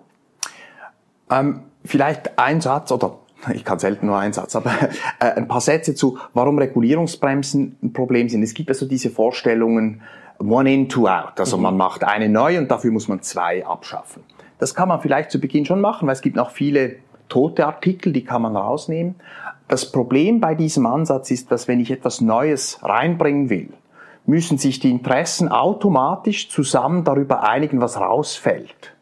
Ähm, 1.29 1.61
vielleicht 1.85 2.39
ein 2.39 2.61
Satz 2.61 2.91
oder 2.91 3.19
ich 3.53 3.63
kann 3.63 3.79
selten 3.79 4.07
nur 4.07 4.17
einen 4.17 4.33
Satz, 4.33 4.55
aber 4.55 4.71
äh, 5.19 5.25
ein 5.25 5.47
paar 5.47 5.61
Sätze 5.61 5.95
zu, 5.95 6.17
warum 6.33 6.57
Regulierungsbremsen 6.57 7.77
ein 7.81 7.93
Problem 7.93 8.29
sind. 8.29 8.43
Es 8.43 8.53
gibt 8.53 8.69
also 8.69 8.85
diese 8.85 9.09
Vorstellungen, 9.09 10.01
one 10.39 10.73
in, 10.73 10.89
two 10.89 11.07
out. 11.07 11.39
Also 11.39 11.57
mhm. 11.57 11.63
man 11.63 11.77
macht 11.77 12.03
eine 12.03 12.29
neu 12.29 12.57
und 12.57 12.69
dafür 12.71 12.91
muss 12.91 13.07
man 13.07 13.21
zwei 13.21 13.65
abschaffen. 13.65 14.23
Das 14.57 14.75
kann 14.75 14.89
man 14.89 15.01
vielleicht 15.01 15.31
zu 15.31 15.39
Beginn 15.39 15.65
schon 15.65 15.81
machen, 15.81 16.07
weil 16.07 16.13
es 16.13 16.21
gibt 16.21 16.35
noch 16.35 16.51
viele 16.51 16.97
tote 17.29 17.65
Artikel, 17.65 18.11
die 18.11 18.23
kann 18.23 18.41
man 18.41 18.55
rausnehmen. 18.55 19.15
Das 19.67 19.91
Problem 19.91 20.39
bei 20.39 20.55
diesem 20.55 20.85
Ansatz 20.85 21.31
ist, 21.31 21.51
dass 21.51 21.67
wenn 21.67 21.79
ich 21.79 21.91
etwas 21.91 22.21
Neues 22.21 22.79
reinbringen 22.81 23.49
will, 23.49 23.69
müssen 24.25 24.57
sich 24.57 24.79
die 24.79 24.91
Interessen 24.91 25.47
automatisch 25.47 26.49
zusammen 26.49 27.03
darüber 27.03 27.47
einigen, 27.47 27.79
was 27.81 27.99
rausfällt. 27.99 28.95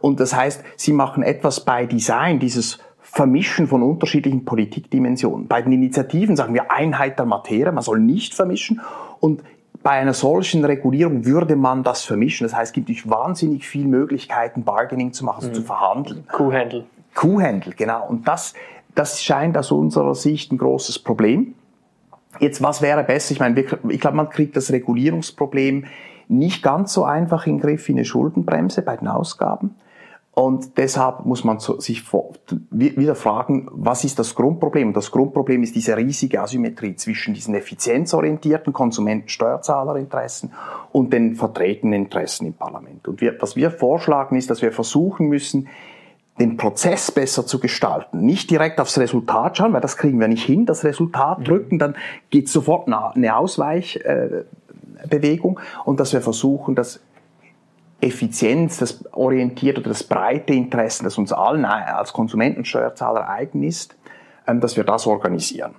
Und 0.00 0.20
das 0.20 0.34
heißt, 0.34 0.62
sie 0.76 0.92
machen 0.92 1.22
etwas 1.22 1.60
bei 1.60 1.86
Design, 1.86 2.38
dieses 2.38 2.78
Vermischen 3.00 3.66
von 3.66 3.82
unterschiedlichen 3.82 4.44
Politikdimensionen. 4.44 5.46
Bei 5.46 5.62
den 5.62 5.72
Initiativen 5.72 6.36
sagen 6.36 6.52
wir 6.52 6.70
Einheit 6.70 7.18
der 7.18 7.26
Materie, 7.26 7.72
man 7.72 7.82
soll 7.82 7.98
nicht 7.98 8.34
vermischen. 8.34 8.80
Und 9.20 9.42
bei 9.82 9.92
einer 9.92 10.12
solchen 10.12 10.64
Regulierung 10.64 11.24
würde 11.24 11.56
man 11.56 11.82
das 11.82 12.04
vermischen. 12.04 12.44
Das 12.44 12.54
heißt, 12.54 12.70
es 12.70 12.72
gibt 12.72 12.88
nicht 12.88 13.08
wahnsinnig 13.08 13.66
viele 13.66 13.88
Möglichkeiten, 13.88 14.64
Bargaining 14.64 15.12
zu 15.12 15.24
machen, 15.24 15.36
also 15.36 15.48
mhm. 15.48 15.54
zu 15.54 15.62
verhandeln. 15.62 16.26
Kuhhändel. 16.30 16.84
Kuhhändel, 17.16 17.74
genau. 17.74 18.06
Und 18.06 18.28
das, 18.28 18.54
das 18.94 19.24
scheint 19.24 19.58
aus 19.58 19.72
unserer 19.72 20.14
Sicht 20.14 20.52
ein 20.52 20.58
großes 20.58 21.00
Problem. 21.00 21.54
Jetzt, 22.38 22.62
was 22.62 22.82
wäre 22.82 23.02
besser? 23.02 23.32
Ich 23.32 23.40
meine, 23.40 23.58
ich 23.88 24.00
glaube, 24.00 24.16
man 24.16 24.28
kriegt 24.28 24.56
das 24.56 24.70
Regulierungsproblem 24.70 25.86
nicht 26.28 26.62
ganz 26.62 26.92
so 26.92 27.04
einfach 27.04 27.46
in 27.46 27.54
den 27.54 27.62
Griff 27.62 27.88
wie 27.88 27.92
eine 27.92 28.04
Schuldenbremse 28.04 28.82
bei 28.82 28.96
den 28.96 29.08
Ausgaben. 29.08 29.74
Und 30.38 30.76
deshalb 30.76 31.24
muss 31.24 31.44
man 31.44 31.60
sich 31.60 32.04
wieder 32.70 33.14
fragen, 33.14 33.68
was 33.72 34.04
ist 34.04 34.18
das 34.18 34.34
Grundproblem? 34.34 34.88
Und 34.88 34.96
das 34.96 35.10
Grundproblem 35.10 35.62
ist 35.62 35.74
diese 35.74 35.96
riesige 35.96 36.42
Asymmetrie 36.42 36.94
zwischen 36.94 37.32
diesen 37.32 37.54
effizienzorientierten 37.54 38.74
Konsumenten-Steuerzahlerinteressen 38.74 40.52
und 40.92 41.14
den 41.14 41.36
vertretenen 41.36 42.02
Interessen 42.02 42.48
im 42.48 42.52
Parlament. 42.52 43.08
Und 43.08 43.22
wir, 43.22 43.40
was 43.40 43.56
wir 43.56 43.70
vorschlagen 43.70 44.36
ist, 44.36 44.50
dass 44.50 44.60
wir 44.60 44.72
versuchen 44.72 45.28
müssen, 45.28 45.68
den 46.38 46.56
Prozess 46.56 47.10
besser 47.10 47.44
zu 47.46 47.58
gestalten. 47.60 48.20
Nicht 48.20 48.50
direkt 48.50 48.80
aufs 48.80 48.98
Resultat 48.98 49.56
schauen, 49.56 49.72
weil 49.72 49.80
das 49.80 49.96
kriegen 49.96 50.20
wir 50.20 50.28
nicht 50.28 50.44
hin, 50.44 50.66
das 50.66 50.84
Resultat 50.84 51.38
mhm. 51.40 51.44
drücken, 51.44 51.78
dann 51.78 51.96
geht 52.30 52.48
sofort 52.48 52.88
eine 52.88 53.36
Ausweichbewegung 53.36 55.58
und 55.84 55.98
dass 55.98 56.12
wir 56.12 56.20
versuchen, 56.20 56.74
das 56.74 57.00
Effizienz, 58.00 58.76
das 58.78 59.04
orientierte 59.12 59.80
oder 59.80 59.88
das 59.88 60.04
breite 60.04 60.52
Interesse, 60.52 61.04
das 61.04 61.16
uns 61.16 61.32
allen 61.32 61.64
als 61.64 62.12
Konsumentensteuerzahler 62.12 63.26
eigen 63.28 63.62
ist, 63.62 63.96
ähm, 64.46 64.60
dass 64.60 64.76
wir 64.76 64.84
das 64.84 65.06
organisieren. 65.06 65.76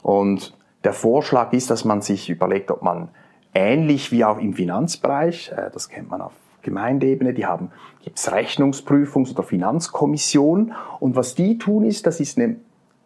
Und 0.00 0.56
der 0.84 0.94
Vorschlag 0.94 1.52
ist, 1.52 1.70
dass 1.70 1.84
man 1.84 2.00
sich 2.00 2.30
überlegt, 2.30 2.70
ob 2.70 2.80
man 2.80 3.10
ähnlich 3.52 4.10
wie 4.10 4.24
auch 4.24 4.38
im 4.38 4.54
Finanzbereich, 4.54 5.52
äh, 5.54 5.68
das 5.70 5.90
kennt 5.90 6.10
man 6.10 6.22
auf 6.22 6.32
Gemeindeebene, 6.62 7.34
die 7.34 7.46
haben, 7.46 7.70
gibt's 8.02 8.30
Rechnungsprüfungs- 8.30 9.32
oder 9.32 9.42
Finanzkommission. 9.42 10.72
Und 10.98 11.16
was 11.16 11.34
die 11.34 11.58
tun 11.58 11.84
ist, 11.84 12.06
das 12.06 12.20
ist 12.20 12.38
eine 12.38 12.56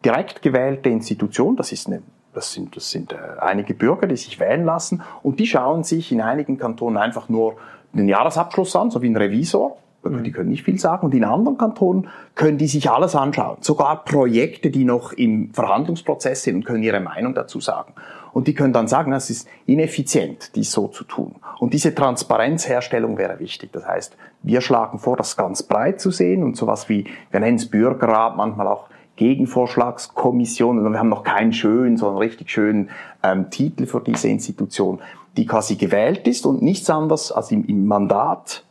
direkt 0.05 0.43
gewählte 0.43 0.89
Institution, 0.89 1.57
das 1.57 1.73
ist 1.73 1.87
eine 1.87 2.03
das 2.35 2.53
sind, 2.53 2.75
das 2.75 2.91
sind 2.91 3.13
äh, 3.13 3.17
einige 3.41 3.75
Bürger, 3.75 4.09
die 4.09 4.17
sich 4.17 4.41
wählen 4.41 4.65
lassen 4.65 5.03
und 5.23 5.39
die 5.39 5.47
schauen 5.47 5.85
sich 5.85 6.11
in 6.11 6.21
einigen 6.21 6.59
Kantonen 6.59 6.99
einfach 6.99 7.29
nur 7.29 7.57
den 7.93 8.09
Jahresabschluss 8.09 8.75
an, 8.77 8.91
so 8.91 9.01
wie 9.03 9.09
ein 9.09 9.17
Revisor. 9.17 9.77
Die 10.05 10.33
können 10.33 10.51
nicht 10.51 10.65
viel 10.65 10.79
sagen. 10.79 11.07
Und 11.07 11.15
in 11.15 11.25
anderen 11.25 11.57
Kantonen 11.57 12.09
können 12.35 12.59
die 12.59 12.67
sich 12.67 12.91
alles 12.91 13.17
anschauen. 13.17 13.57
Sogar 13.61 14.05
Projekte, 14.05 14.71
die 14.71 14.85
noch 14.85 15.13
im 15.13 15.55
Verhandlungsprozess 15.55 16.43
sind 16.43 16.57
und 16.57 16.65
können 16.65 16.83
ihre 16.83 17.01
Meinung 17.01 17.33
dazu 17.33 17.59
sagen. 17.59 17.95
Und 18.35 18.47
die 18.47 18.55
können 18.55 18.75
dann 18.75 18.89
sagen, 18.89 19.13
es 19.15 19.31
ist 19.31 19.49
ineffizient, 19.65 20.55
dies 20.55 20.71
so 20.73 20.89
zu 20.89 21.05
tun. 21.05 21.37
Und 21.59 21.73
diese 21.73 21.95
Transparenzherstellung 21.95 23.17
wäre 23.17 23.39
wichtig. 23.39 23.71
Das 23.73 23.87
heißt, 23.87 24.17
wir 24.43 24.61
schlagen 24.61 24.99
vor, 24.99 25.17
das 25.17 25.39
ganz 25.39 25.63
breit 25.63 26.01
zu 26.01 26.11
sehen 26.11 26.43
und 26.43 26.57
sowas 26.57 26.91
wie, 26.91 27.07
wir 27.31 27.41
nennen 27.41 27.57
es 27.57 27.71
Bürgerrat, 27.71 28.37
manchmal 28.37 28.67
auch 28.67 28.89
Gegenvorschlagskommission. 29.17 30.93
Wir 30.93 30.99
haben 30.99 31.09
noch 31.09 31.23
keinen 31.23 31.55
schönen, 31.55 31.97
sondern 31.97 32.19
richtig 32.19 32.51
schönen 32.51 32.91
ähm, 33.23 33.49
Titel 33.49 33.87
für 33.87 34.01
diese 34.01 34.29
Institution 34.29 35.01
die 35.37 35.47
quasi 35.47 35.77
gewählt 35.77 36.27
ist 36.29 36.47
und 36.47 36.63
nichts 36.63 36.89
anderes 36.91 37.33
als 37.33 37.51
im, 37.51 37.65
im 37.67 37.87
Mandat. 37.87 38.65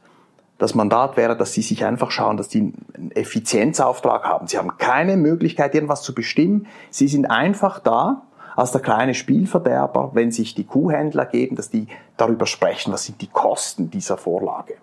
Das 0.57 0.75
Mandat 0.75 1.17
wäre, 1.17 1.35
dass 1.35 1.53
sie 1.53 1.61
sich 1.61 1.83
einfach 1.83 2.11
schauen, 2.11 2.37
dass 2.37 2.47
die 2.47 2.73
einen 2.93 3.11
Effizienzauftrag 3.11 4.23
haben. 4.23 4.47
Sie 4.47 4.57
haben 4.57 4.77
keine 4.77 5.17
Möglichkeit, 5.17 5.75
irgendwas 5.75 6.03
zu 6.03 6.13
bestimmen. 6.13 6.67
Sie 6.89 7.07
sind 7.07 7.25
einfach 7.25 7.79
da 7.79 8.21
als 8.55 8.71
der 8.71 8.81
kleine 8.81 9.13
Spielverderber, 9.13 10.11
wenn 10.13 10.31
sich 10.31 10.55
die 10.55 10.65
Kuhhändler 10.65 11.25
geben, 11.25 11.55
dass 11.55 11.69
die 11.69 11.87
darüber 12.17 12.45
sprechen, 12.45 12.93
was 12.93 13.05
sind 13.05 13.21
die 13.21 13.27
Kosten 13.27 13.89
dieser 13.89 14.17
Vorlage. 14.17 14.75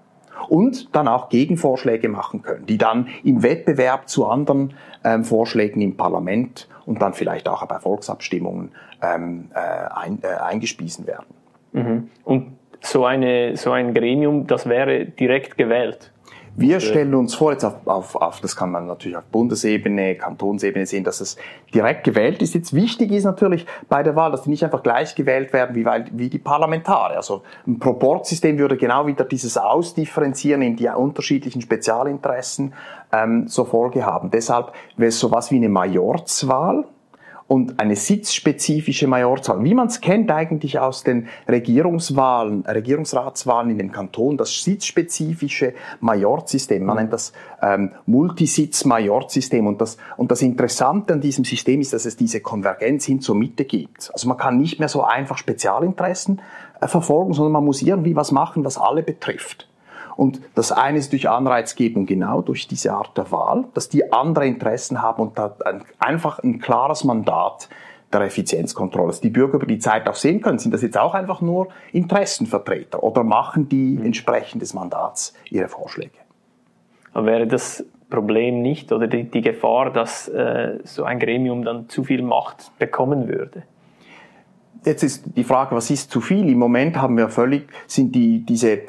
Und 0.49 0.95
dann 0.97 1.07
auch 1.07 1.29
Gegenvorschläge 1.29 2.09
machen 2.09 2.43
können, 2.43 2.67
die 2.67 2.79
dann 2.79 3.09
im 3.23 3.43
Wettbewerb 3.43 4.09
zu 4.09 4.27
anderen 4.27 4.75
ähm, 5.05 5.25
Vorschlägen 5.25 5.81
im 5.83 5.97
Parlament 5.97 6.69
und 6.87 7.03
dann 7.03 7.13
vielleicht 7.13 7.49
auch 7.49 7.65
bei 7.67 7.79
Volksabstimmungen 7.79 8.73
ähm, 9.03 9.51
äh, 9.55 9.59
ein, 9.59 10.19
äh, 10.23 10.29
eingespiesen 10.29 11.07
werden. 11.07 11.27
Mhm. 11.73 12.11
Und 12.25 12.59
so, 12.81 13.05
eine, 13.05 13.57
so 13.57 13.73
ein 13.73 13.95
Gremium, 13.95 14.47
das 14.47 14.69
wäre 14.69 15.05
direkt 15.05 15.57
gewählt. 15.57 16.13
Wir 16.57 16.77
äh, 16.77 16.81
stellen 16.81 17.15
uns 17.15 17.35
vor, 17.35 17.53
jetzt 17.53 17.65
auf, 17.65 17.87
auf, 17.87 18.17
auf, 18.17 18.41
das 18.41 18.57
kann 18.57 18.71
man 18.71 18.87
natürlich 18.87 19.17
auf 19.17 19.25
Bundesebene, 19.25 20.17
Kantonsebene 20.17 20.87
sehen, 20.87 21.05
dass 21.05 21.21
es 21.21 21.37
direkt 21.75 22.05
gewählt 22.05 22.43
ist. 22.43 22.55
Jetzt 22.55 22.75
wichtig 22.75 23.11
ist 23.13 23.25
natürlich 23.25 23.67
bei 23.89 24.03
der 24.03 24.17
Wahl, 24.17 24.31
dass 24.31 24.43
die 24.43 24.51
nicht 24.51 24.65
einfach 24.65 24.83
gleich 24.83 25.15
gewählt 25.15 25.53
werden 25.53 25.75
wie, 25.75 25.87
wie 26.13 26.29
die 26.29 26.39
Parlamentare. 26.39 27.17
Also 27.17 27.43
ein 27.67 27.79
Proportsystem 27.79 28.59
würde 28.59 28.77
genau 28.77 29.07
wieder 29.07 29.25
dieses 29.25 29.57
Ausdifferenzieren 29.57 30.63
in 30.63 30.77
die 30.77 30.89
unterschiedlichen 30.89 31.63
Spezialinteressen 31.63 32.75
ähm, 33.13 33.47
zur 33.47 33.67
Folge 33.67 34.05
haben. 34.05 34.31
Deshalb 34.31 34.73
wäre 34.97 35.09
es 35.09 35.19
sowas 35.19 35.51
wie 35.51 35.57
eine 35.57 35.69
Majorzwahl 35.69 36.85
und 37.51 37.81
eine 37.81 37.97
sitzspezifische 37.97 39.09
Majorzahl, 39.09 39.65
wie 39.65 39.75
man 39.75 39.89
es 39.89 40.01
kennt 40.01 40.31
eigentlich 40.31 40.79
aus 40.79 41.03
den 41.03 41.27
Regierungswahlen, 41.49 42.65
Regierungsratswahlen 42.65 43.71
in 43.71 43.79
den 43.79 43.91
Kantonen, 43.91 44.39
das 44.39 44.63
sitzspezifische 44.63 45.75
Majorsystem. 45.99 46.85
Man 46.85 46.99
nennt 46.99 47.13
das 47.13 47.33
ähm, 47.61 47.91
Multisitz-Majorsystem. 48.07 49.67
Und 49.67 49.81
das, 49.81 49.97
und 50.17 50.31
das 50.31 50.43
Interessante 50.43 51.13
an 51.13 51.21
diesem 51.21 51.45
System 51.45 51.81
ist, 51.81 51.93
dass 51.93 52.05
es 52.05 52.17
diese 52.17 52.41
Konvergenz 52.41 53.07
hin 53.07 53.21
zur 53.21 53.35
Mitte 53.35 53.65
gibt. 53.65 54.13
Also 54.13 54.29
man 54.29 54.37
kann 54.37 54.57
nicht 54.57 54.79
mehr 54.79 54.89
so 54.89 55.03
einfach 55.03 55.37
Spezialinteressen 55.37 56.41
äh, 56.81 56.87
verfolgen, 56.87 57.33
sondern 57.33 57.55
man 57.55 57.65
muss 57.65 57.83
irgendwie 57.83 58.15
was 58.15 58.31
machen, 58.31 58.65
was 58.65 58.79
alle 58.79 59.03
betrifft. 59.03 59.70
Und 60.21 60.43
das 60.55 60.71
eine 60.71 60.99
ist 60.99 61.13
durch 61.13 61.31
Anreizgebung 61.31 62.05
genau 62.05 62.43
durch 62.43 62.69
diese 62.69 62.93
Art 62.93 63.17
der 63.17 63.33
Wahl, 63.33 63.65
dass 63.73 63.89
die 63.89 64.13
andere 64.13 64.47
Interessen 64.47 65.01
haben 65.01 65.23
und 65.23 65.39
da 65.39 65.57
ein, 65.65 65.83
einfach 65.99 66.41
ein 66.41 66.59
klares 66.59 67.05
Mandat 67.05 67.71
der 68.13 68.21
Effizienzkontrolle. 68.21 69.07
Dass 69.07 69.23
die 69.23 69.31
Bürger 69.31 69.55
über 69.55 69.65
die 69.65 69.79
Zeit 69.79 70.07
auch 70.11 70.17
sehen 70.17 70.43
können, 70.43 70.59
sind 70.59 70.75
das 70.75 70.83
jetzt 70.83 70.99
auch 70.99 71.15
einfach 71.15 71.41
nur 71.41 71.69
Interessenvertreter 71.93 73.03
oder 73.03 73.25
machen 73.25 73.71
die 73.71 73.97
mhm. 73.97 74.05
entsprechend 74.05 74.61
des 74.61 74.75
Mandats 74.75 75.33
ihre 75.49 75.69
Vorschläge. 75.69 76.19
Aber 77.15 77.25
wäre 77.25 77.47
das 77.47 77.83
Problem 78.11 78.61
nicht 78.61 78.93
oder 78.93 79.07
die, 79.07 79.25
die 79.25 79.41
Gefahr, 79.41 79.91
dass 79.91 80.29
äh, 80.29 80.81
so 80.85 81.05
ein 81.05 81.19
Gremium 81.19 81.65
dann 81.65 81.89
zu 81.89 82.05
viel 82.05 82.21
Macht 82.21 82.79
bekommen 82.79 83.27
würde? 83.27 83.63
Jetzt 84.85 85.03
ist 85.03 85.25
die 85.35 85.45
Frage, 85.45 85.75
was 85.75 85.91
ist 85.91 86.11
zu 86.11 86.21
viel? 86.21 86.47
Im 86.49 86.59
Moment 86.59 86.97
haben 86.97 87.17
wir 87.17 87.31
völlig, 87.31 87.69
sind 87.87 88.15
die, 88.15 88.45
diese 88.45 88.81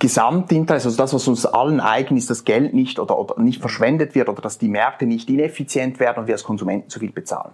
Gesamtinteresse, 0.00 0.88
also 0.88 0.96
das, 0.96 1.14
was 1.14 1.28
uns 1.28 1.46
allen 1.46 1.78
eigen 1.78 2.16
ist, 2.16 2.30
dass 2.30 2.44
Geld 2.44 2.74
nicht 2.74 2.98
oder, 2.98 3.18
oder 3.18 3.40
nicht 3.40 3.60
verschwendet 3.60 4.14
wird 4.16 4.28
oder 4.28 4.42
dass 4.42 4.58
die 4.58 4.68
Märkte 4.68 5.06
nicht 5.06 5.30
ineffizient 5.30 6.00
werden 6.00 6.20
und 6.20 6.26
wir 6.26 6.34
als 6.34 6.42
Konsumenten 6.42 6.88
zu 6.88 6.98
viel 6.98 7.12
bezahlen. 7.12 7.52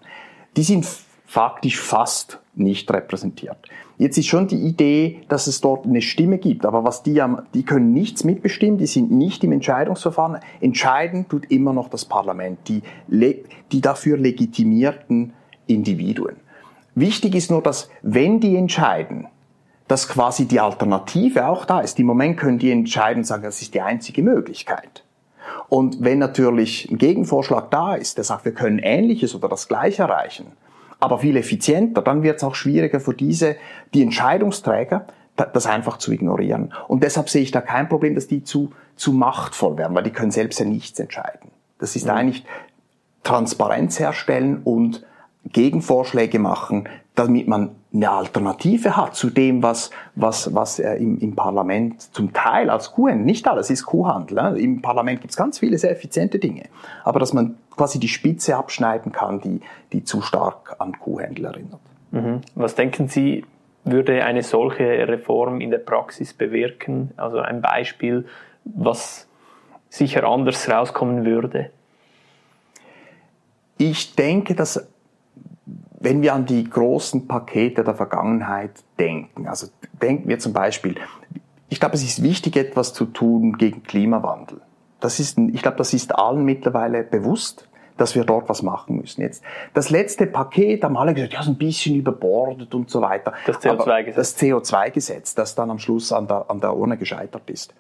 Die 0.57 0.63
sind 0.63 0.87
faktisch 1.27 1.79
fast 1.81 2.39
nicht 2.55 2.91
repräsentiert. 2.91 3.59
Jetzt 3.99 4.17
ist 4.17 4.27
schon 4.27 4.47
die 4.47 4.61
Idee, 4.61 5.23
dass 5.29 5.49
es 5.49 5.61
dort 5.61 5.87
eine 5.87 6.01
Stimme 6.01 6.39
gibt, 6.39 6.65
aber 6.65 6.85
was 6.85 7.03
die 7.03 7.21
haben, 7.21 7.39
die 7.53 7.65
können 7.65 7.93
nichts 7.93 8.25
mitbestimmen, 8.25 8.79
die 8.79 8.87
sind 8.87 9.11
nicht 9.11 9.43
im 9.43 9.53
Entscheidungsverfahren. 9.53 10.41
Entscheiden 10.61 11.29
tut 11.29 11.51
immer 11.51 11.73
noch 11.73 11.89
das 11.89 12.05
Parlament, 12.05 12.61
die, 12.69 12.83
die 13.73 13.81
dafür 13.81 14.17
legitimierten 14.19 15.33
Individuen. 15.67 16.37
Wichtig 16.95 17.35
ist 17.35 17.51
nur, 17.51 17.63
dass 17.63 17.91
wenn 18.03 18.39
die 18.39 18.57
entscheiden, 18.57 19.27
dass 19.89 20.09
quasi 20.09 20.47
die 20.47 20.61
Alternative 20.61 21.47
auch 21.47 21.65
da 21.65 21.81
ist. 21.81 21.99
Im 21.99 22.07
Moment 22.07 22.37
können 22.37 22.59
die 22.59 22.71
entscheiden 22.71 23.21
und 23.21 23.25
sagen, 23.25 23.43
das 23.43 23.63
ist 23.63 23.75
die 23.75 23.81
einzige 23.81 24.23
Möglichkeit. 24.23 25.05
Und 25.69 26.03
wenn 26.03 26.19
natürlich 26.19 26.91
ein 26.91 26.99
Gegenvorschlag 26.99 27.71
da 27.71 27.95
ist, 27.95 28.17
der 28.17 28.25
sagt, 28.25 28.45
wir 28.45 28.53
können 28.53 28.79
Ähnliches 28.79 29.35
oder 29.35 29.49
das 29.49 29.69
Gleiche 29.69 30.03
erreichen, 30.03 30.47
aber 31.01 31.19
viel 31.19 31.37
effizienter, 31.37 32.03
dann 32.03 32.23
wird 32.23 32.37
es 32.37 32.45
auch 32.45 32.55
schwieriger 32.55 33.01
für 33.01 33.15
diese, 33.15 33.57
die 33.95 34.03
Entscheidungsträger, 34.03 35.07
das 35.37 35.67
einfach 35.67 35.99
zu 35.99 36.13
ignorieren. 36.13 36.73
Und 36.89 37.03
deshalb 37.03 37.29
sehe 37.29 37.43
ich 37.43 37.51
da 37.51 37.61
kein 37.61 37.89
Problem, 37.89 38.15
dass 38.15 38.27
die 38.27 38.43
zu, 38.43 38.73
zu 38.97 39.13
machtvoll 39.13 39.77
werden, 39.77 39.95
weil 39.95 40.05
die 40.05 40.11
können 40.11 40.31
selbst 40.31 40.59
ja 40.59 40.65
nichts 40.65 40.99
entscheiden. 40.99 41.51
Das 41.79 41.95
ist 41.95 42.07
mhm. 42.07 42.13
eigentlich 42.13 42.45
Transparenz 43.23 43.99
herstellen 43.99 44.63
und 44.65 45.05
Gegenvorschläge 45.45 46.39
machen, 46.39 46.89
damit 47.17 47.49
man 47.49 47.71
eine 47.93 48.11
Alternative 48.11 48.97
hat 48.97 49.17
zu 49.17 49.31
dem, 49.31 49.63
was, 49.63 49.91
was, 50.15 50.55
was 50.55 50.79
äh, 50.79 50.95
im, 50.97 51.19
im 51.19 51.35
Parlament 51.35 52.15
zum 52.15 52.33
Teil 52.33 52.71
als 52.71 52.93
Kuhhandel, 52.93 53.25
nicht 53.25 53.49
alles 53.49 53.71
ist 53.71 53.87
Kuhhandel. 53.87 54.37
Ne? 54.37 54.59
Im 54.59 54.83
Parlament 54.83 55.23
gibt 55.23 55.31
es 55.31 55.37
ganz 55.37 55.59
viele 55.59 55.79
sehr 55.79 55.91
effiziente 55.91 56.39
Dinge. 56.39 56.65
Aber 57.05 57.19
dass 57.19 57.33
man 57.33 57.57
quasi 57.75 57.99
die 57.99 58.09
Spitze 58.09 58.57
abschneiden 58.57 59.13
kann, 59.13 59.41
die, 59.41 59.61
die 59.93 60.05
zu 60.05 60.21
stark 60.21 60.77
an 60.79 60.99
Kuhhandel 60.99 61.47
erinnert. 61.47 61.81
Mhm. 62.11 62.43
Was 62.55 62.75
denken 62.75 63.09
Sie, 63.09 63.45
würde 63.85 64.25
eine 64.25 64.43
solche 64.43 64.85
Reform 65.09 65.61
in 65.61 65.71
der 65.71 65.79
Praxis 65.79 66.35
bewirken? 66.35 67.13
Also 67.17 67.39
ein 67.39 67.63
Beispiel, 67.63 68.27
was 68.65 69.27
sicher 69.89 70.25
anders 70.25 70.69
rauskommen 70.69 71.25
würde? 71.25 71.71
Ich 73.79 74.15
denke, 74.15 74.55
dass 74.55 74.89
wenn 76.07 76.23
wir 76.23 76.35
an 76.35 76.47
die 76.47 76.63
großen 76.63 77.27
Pakete 77.27 77.83
der 77.83 77.97
Vergangenheit 77.97 78.71
denken, 78.97 79.49
also 79.49 79.67
denken 80.01 80.29
wir 80.29 80.39
zum 80.39 80.53
Beispiel, 80.53 80.95
ich 81.69 81.81
glaube, 81.81 81.97
es 81.97 82.05
ist 82.05 82.23
wichtig, 82.23 82.55
etwas 82.55 82.95
zu 82.95 83.07
tun 83.07 83.59
gegen 83.59 83.83
Klimawandel. 83.83 84.61
Das 85.01 85.19
ist, 85.19 85.37
ich 85.37 85.63
glaube, 85.63 85.79
das 85.79 85.93
ist 85.95 86.17
allen 86.17 86.45
mittlerweile 86.45 87.03
bewusst, 87.03 87.69
dass 87.97 88.15
wir 88.15 88.23
dort 88.23 88.49
was 88.49 88.63
machen 88.63 88.99
müssen. 88.99 89.21
Jetzt 89.21 89.43
das 89.75 89.91
letzte 89.91 90.29
Paket 90.29 90.85
haben 90.85 90.97
alle 90.97 91.13
gesagt, 91.13 91.33
ja, 91.33 91.41
ist 91.41 91.49
ein 91.49 91.59
bisschen 91.59 91.97
überbordet 91.97 92.73
und 92.73 92.89
so 92.89 93.01
weiter. 93.01 93.33
Das 93.45 93.57
CO2-Gesetz. 93.57 94.15
Das 94.15 94.39
CO2-Gesetz, 94.39 95.35
das 95.35 95.57
dann 95.57 95.73
am 95.73 95.81
Schluss 95.81 96.13
an 96.13 96.29
der, 96.29 96.49
an 96.49 96.61
der 96.61 96.77
Urne 96.77 96.99
gescheitert 96.99 97.51
ist. 97.51 97.75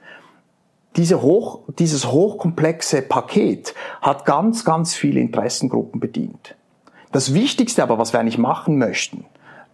Diese 0.96 1.22
hoch, 1.22 1.60
dieses 1.78 2.10
hochkomplexe 2.10 3.02
Paket 3.02 3.72
hat 4.02 4.24
ganz, 4.24 4.64
ganz 4.64 4.96
viele 4.96 5.20
Interessengruppen 5.20 6.00
bedient. 6.00 6.56
Das 7.12 7.34
Wichtigste 7.34 7.82
aber, 7.82 7.98
was 7.98 8.12
wir 8.12 8.20
eigentlich 8.20 8.38
machen 8.38 8.78
möchten, 8.78 9.24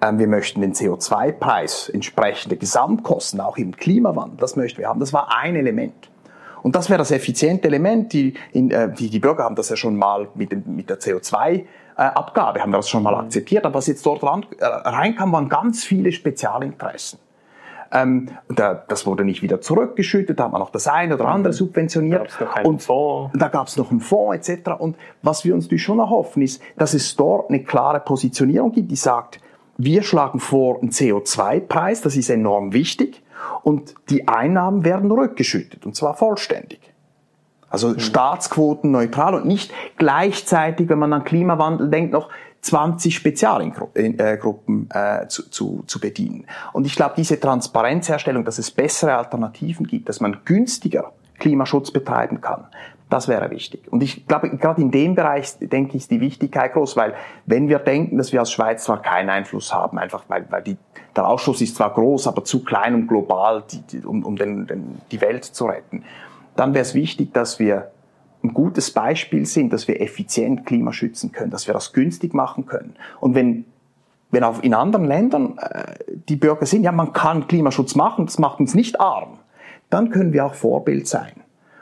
ähm, 0.01 0.19
wir 0.19 0.27
möchten 0.27 0.61
den 0.61 0.75
CO2-Preis, 0.75 1.89
entsprechende 1.89 2.57
Gesamtkosten, 2.57 3.41
auch 3.41 3.57
im 3.57 3.77
Klimawandel, 3.77 4.39
das 4.39 4.57
möchten 4.57 4.79
wir 4.79 4.89
haben. 4.89 5.01
Das 5.01 5.13
war 5.13 5.35
ein 5.35 5.57
Element. 5.57 6.11
Und 6.63 6.77
das 6.77 6.89
wäre 6.89 6.99
das 6.99 7.11
effiziente 7.11 7.69
Element. 7.69 8.13
Die, 8.13 8.35
in, 8.53 8.71
äh, 8.71 8.93
die, 8.93 9.11
die 9.11 9.19
Bürger 9.19 9.45
haben 9.45 9.57
das 9.57 9.69
ja 9.69 9.77
schon 9.77 9.97
mal 9.97 10.29
mit, 10.35 10.53
dem, 10.53 10.63
mit 10.67 10.91
der 10.91 11.01
CO2-Abgabe, 11.01 12.61
haben 12.61 12.71
wir 12.71 12.77
das 12.77 12.89
schon 12.89 13.03
mal 13.03 13.15
akzeptiert. 13.15 13.65
Aber 13.65 13.77
was 13.77 13.87
jetzt 13.87 14.05
dort 14.07 14.23
ran, 14.23 14.47
äh, 14.59 14.65
reinkam, 14.65 15.33
waren 15.33 15.49
ganz 15.49 15.85
viele 15.85 16.13
Spezialinteressen. 16.13 17.19
Ähm, 17.95 18.31
da, 18.49 18.75
das 18.75 19.07
wurde 19.07 19.25
nicht 19.25 19.43
wieder 19.43 19.61
zurückgeschüttet, 19.61 20.41
da 20.41 20.45
hat 20.45 20.53
man 20.53 20.61
noch 20.61 20.71
das 20.71 20.89
eine 20.89 21.15
oder 21.15 21.27
andere 21.27 21.53
subventioniert. 21.53 22.29
Da 22.39 22.63
und 22.63 22.83
Fonds. 22.83 23.37
da 23.39 23.49
gab 23.49 23.67
es 23.67 23.77
noch 23.77 23.91
einen 23.91 24.01
Fonds 24.01 24.49
etc. 24.49 24.71
Und 24.79 24.97
was 25.21 25.45
wir 25.45 25.55
uns 25.55 25.67
natürlich 25.67 25.83
schon 25.83 25.99
erhoffen, 25.99 26.43
ist, 26.43 26.63
dass 26.79 26.95
es 26.95 27.15
dort 27.17 27.51
eine 27.51 27.63
klare 27.63 28.01
Positionierung 28.01 28.73
gibt, 28.73 28.91
die 28.91 28.97
sagt, 28.97 29.41
wir 29.77 30.03
schlagen 30.03 30.41
vor 30.41 30.81
einen 30.81 30.91
CO2-Preis, 30.91 32.01
das 32.01 32.17
ist 32.17 32.31
enorm 32.31 32.73
wichtig, 32.73 33.23
und 33.63 33.95
die 34.09 34.27
Einnahmen 34.27 34.85
werden 34.85 35.11
rückgeschüttet, 35.11 35.85
und 35.85 35.95
zwar 35.95 36.15
vollständig. 36.15 36.81
Also 37.69 37.89
mhm. 37.89 38.01
Staatsquoten 38.01 38.91
neutral 38.91 39.35
und 39.35 39.47
nicht 39.47 39.73
gleichzeitig, 39.97 40.89
wenn 40.89 40.99
man 40.99 41.13
an 41.13 41.25
Klimawandel 41.25 41.89
denkt, 41.89 42.13
noch 42.13 42.29
20 42.63 43.15
Spezialgruppen 43.15 44.89
äh, 44.91 45.27
zu, 45.29 45.51
zu, 45.51 45.85
zu 45.87 46.01
bedienen. 46.01 46.47
Und 46.73 46.87
ich 46.87 46.95
glaube, 46.95 47.15
diese 47.17 47.39
Transparenzherstellung, 47.39 48.45
dass 48.45 48.59
es 48.59 48.71
bessere 48.71 49.17
Alternativen 49.17 49.87
gibt, 49.87 50.09
dass 50.09 50.21
man 50.21 50.39
günstiger 50.45 51.13
Klimaschutz 51.39 51.91
betreiben 51.91 52.41
kann, 52.41 52.67
das 53.13 53.29
wäre 53.29 53.51
wichtig. 53.51 53.93
Und 53.93 54.03
ich 54.03 54.27
glaube, 54.27 54.49
gerade 54.57 54.81
in 54.81 54.91
dem 54.91 55.15
Bereich, 55.15 55.59
denke 55.59 55.91
ich, 55.91 56.05
ist 56.05 56.11
die 56.11 56.21
Wichtigkeit 56.21 56.73
groß, 56.73 56.97
weil 56.97 57.15
wenn 57.45 57.69
wir 57.69 57.79
denken, 57.79 58.17
dass 58.17 58.33
wir 58.33 58.41
als 58.41 58.53
Schweiz 58.53 58.85
zwar 58.85 59.03
keinen 59.03 59.29
Einfluss 59.29 59.75
haben, 59.75 59.99
einfach 59.99 60.25
weil, 60.29 60.47
weil 60.49 60.63
die, 60.63 60.79
der 61.15 61.29
Ausschuss 61.29 61.61
ist 61.61 61.77
zwar 61.77 61.93
groß, 61.93 62.27
aber 62.27 62.45
zu 62.45 62.65
klein 62.65 62.95
und 62.95 63.09
global, 63.09 63.65
die, 63.71 63.83
die, 63.83 64.07
um, 64.07 64.25
um 64.25 64.37
den, 64.37 64.67
den, 64.67 65.01
die 65.11 65.21
Welt 65.21 65.45
zu 65.45 65.67
retten, 65.67 66.05
dann 66.57 66.73
wäre 66.73 66.83
es 66.83 66.95
wichtig, 66.95 67.35
dass 67.35 67.59
wir 67.59 67.91
ein 68.43 68.55
gutes 68.55 68.91
Beispiel 68.91 69.47
sind, 69.47 69.73
dass 69.73 69.89
wir 69.89 70.01
effizient 70.01 70.67
Klima 70.67 70.93
schützen 70.93 71.33
können, 71.33 71.51
dass 71.51 71.67
wir 71.67 71.75
das 71.75 71.93
günstig 71.93 72.35
machen 72.35 72.67
können. 72.67 72.97
Und 73.21 73.35
wenn 73.35 73.65
wenn 74.33 74.45
auch 74.45 74.63
in 74.63 74.73
anderen 74.73 75.05
Ländern 75.05 75.59
äh, 75.59 75.95
die 76.29 76.37
Bürger 76.37 76.65
sind, 76.65 76.85
ja, 76.85 76.91
man 76.91 77.13
kann 77.13 77.47
Klimaschutz 77.47 77.95
machen, 77.95 78.25
das 78.25 78.39
macht 78.39 78.61
uns 78.61 78.75
nicht 78.75 78.99
arm, 78.99 79.39
dann 79.91 80.09
können 80.09 80.33
wir 80.33 80.47
auch 80.47 80.55
Vorbild 80.55 81.07
sein. 81.07 81.33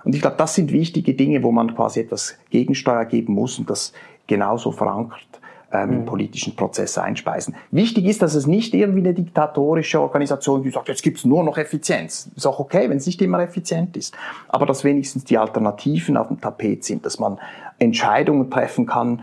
Und 0.03 0.15
ich 0.17 0.21
glaube, 0.21 0.37
das 0.37 0.57
sind 0.57 0.73
wichtige 0.73 1.15
Dinge, 1.15 1.45
wo 1.45 1.53
man 1.53 1.75
quasi 1.77 2.01
etwas 2.01 2.37
Gegensteuer 2.51 3.05
geben 3.05 3.35
muss 3.35 3.59
und 3.59 3.71
das 3.71 3.93
genauso 4.27 4.73
verankert 4.73 5.40
ähm, 5.73 6.01
mhm. 6.01 6.05
politischen 6.07 6.57
Prozess 6.57 6.99
einspeisen. 6.99 7.55
Wichtig 7.71 8.07
ist, 8.07 8.23
dass 8.23 8.35
es 8.35 8.47
nicht 8.47 8.75
irgendwie 8.75 9.01
eine 9.01 9.15
diktatorische 9.15 10.01
Organisation, 10.01 10.63
die 10.63 10.71
sagt, 10.71 10.89
jetzt 10.89 11.03
gibt's 11.03 11.25
nur 11.25 11.45
noch 11.45 11.59
Effizienz. 11.59 12.31
Ist 12.35 12.47
auch 12.47 12.59
okay, 12.59 12.89
wenn 12.91 12.99
es 12.99 13.07
nicht 13.07 13.23
immer 13.23 13.41
effizient 13.41 13.97
ist. 13.97 14.17
Aber 14.49 14.67
dass 14.67 14.85
wenigstens 14.85 15.25
die 15.25 15.39
Alternativen 15.39 16.17
auf 16.17 16.29
dem 16.29 16.41
Tapet 16.41 16.85
sind, 16.85 17.07
dass 17.07 17.19
man 17.19 17.39
Entscheidungen 17.79 18.51
treffen 18.51 18.87
kann 18.87 19.23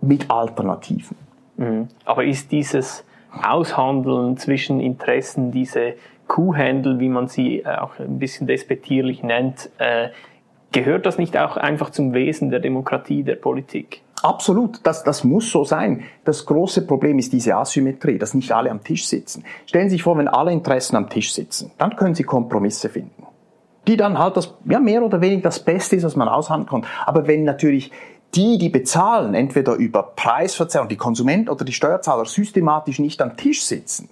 mit 0.00 0.30
Alternativen. 0.30 1.16
Mhm. 1.56 1.88
Aber 2.04 2.24
ist 2.24 2.52
dieses 2.52 3.04
Aushandeln 3.42 4.36
zwischen 4.36 4.80
Interessen, 4.80 5.50
diese 5.50 5.94
Kuhhändel, 6.26 6.98
wie 6.98 7.08
man 7.08 7.28
sie 7.28 7.60
äh, 7.60 7.76
auch 7.76 7.98
ein 7.98 8.18
bisschen 8.18 8.46
despektierlich 8.46 9.22
nennt, 9.22 9.70
äh, 9.78 10.08
gehört 10.72 11.06
das 11.06 11.18
nicht 11.18 11.36
auch 11.36 11.56
einfach 11.56 11.90
zum 11.90 12.12
Wesen 12.12 12.50
der 12.50 12.60
Demokratie, 12.60 13.22
der 13.22 13.36
Politik? 13.36 14.02
Absolut, 14.22 14.80
das, 14.82 15.04
das 15.04 15.24
muss 15.24 15.50
so 15.50 15.64
sein. 15.64 16.04
Das 16.24 16.46
große 16.46 16.86
Problem 16.86 17.18
ist 17.18 17.32
diese 17.32 17.54
Asymmetrie, 17.54 18.18
dass 18.18 18.34
nicht 18.34 18.50
alle 18.52 18.70
am 18.70 18.82
Tisch 18.82 19.06
sitzen. 19.06 19.44
Stellen 19.66 19.88
Sie 19.88 19.96
sich 19.96 20.02
vor, 20.02 20.16
wenn 20.16 20.28
alle 20.28 20.52
Interessen 20.52 20.96
am 20.96 21.08
Tisch 21.10 21.32
sitzen, 21.32 21.70
dann 21.78 21.96
können 21.96 22.14
Sie 22.14 22.24
Kompromisse 22.24 22.88
finden. 22.88 23.26
Die 23.86 23.96
dann 23.96 24.18
halt 24.18 24.36
das, 24.36 24.54
ja, 24.64 24.80
mehr 24.80 25.02
oder 25.02 25.20
weniger 25.20 25.42
das 25.42 25.60
Beste 25.60 25.96
ist, 25.96 26.02
was 26.02 26.16
man 26.16 26.28
aushandeln 26.28 26.68
kann. 26.68 26.90
Aber 27.04 27.26
wenn 27.28 27.44
natürlich 27.44 27.92
die, 28.34 28.58
die 28.58 28.68
bezahlen, 28.68 29.34
entweder 29.34 29.74
über 29.74 30.02
Preisverzerrung, 30.02 30.88
die 30.88 30.96
Konsumenten 30.96 31.48
oder 31.48 31.64
die 31.64 31.72
Steuerzahler 31.72 32.24
systematisch 32.24 32.98
nicht 32.98 33.22
am 33.22 33.36
Tisch 33.36 33.64
sitzen, 33.64 34.08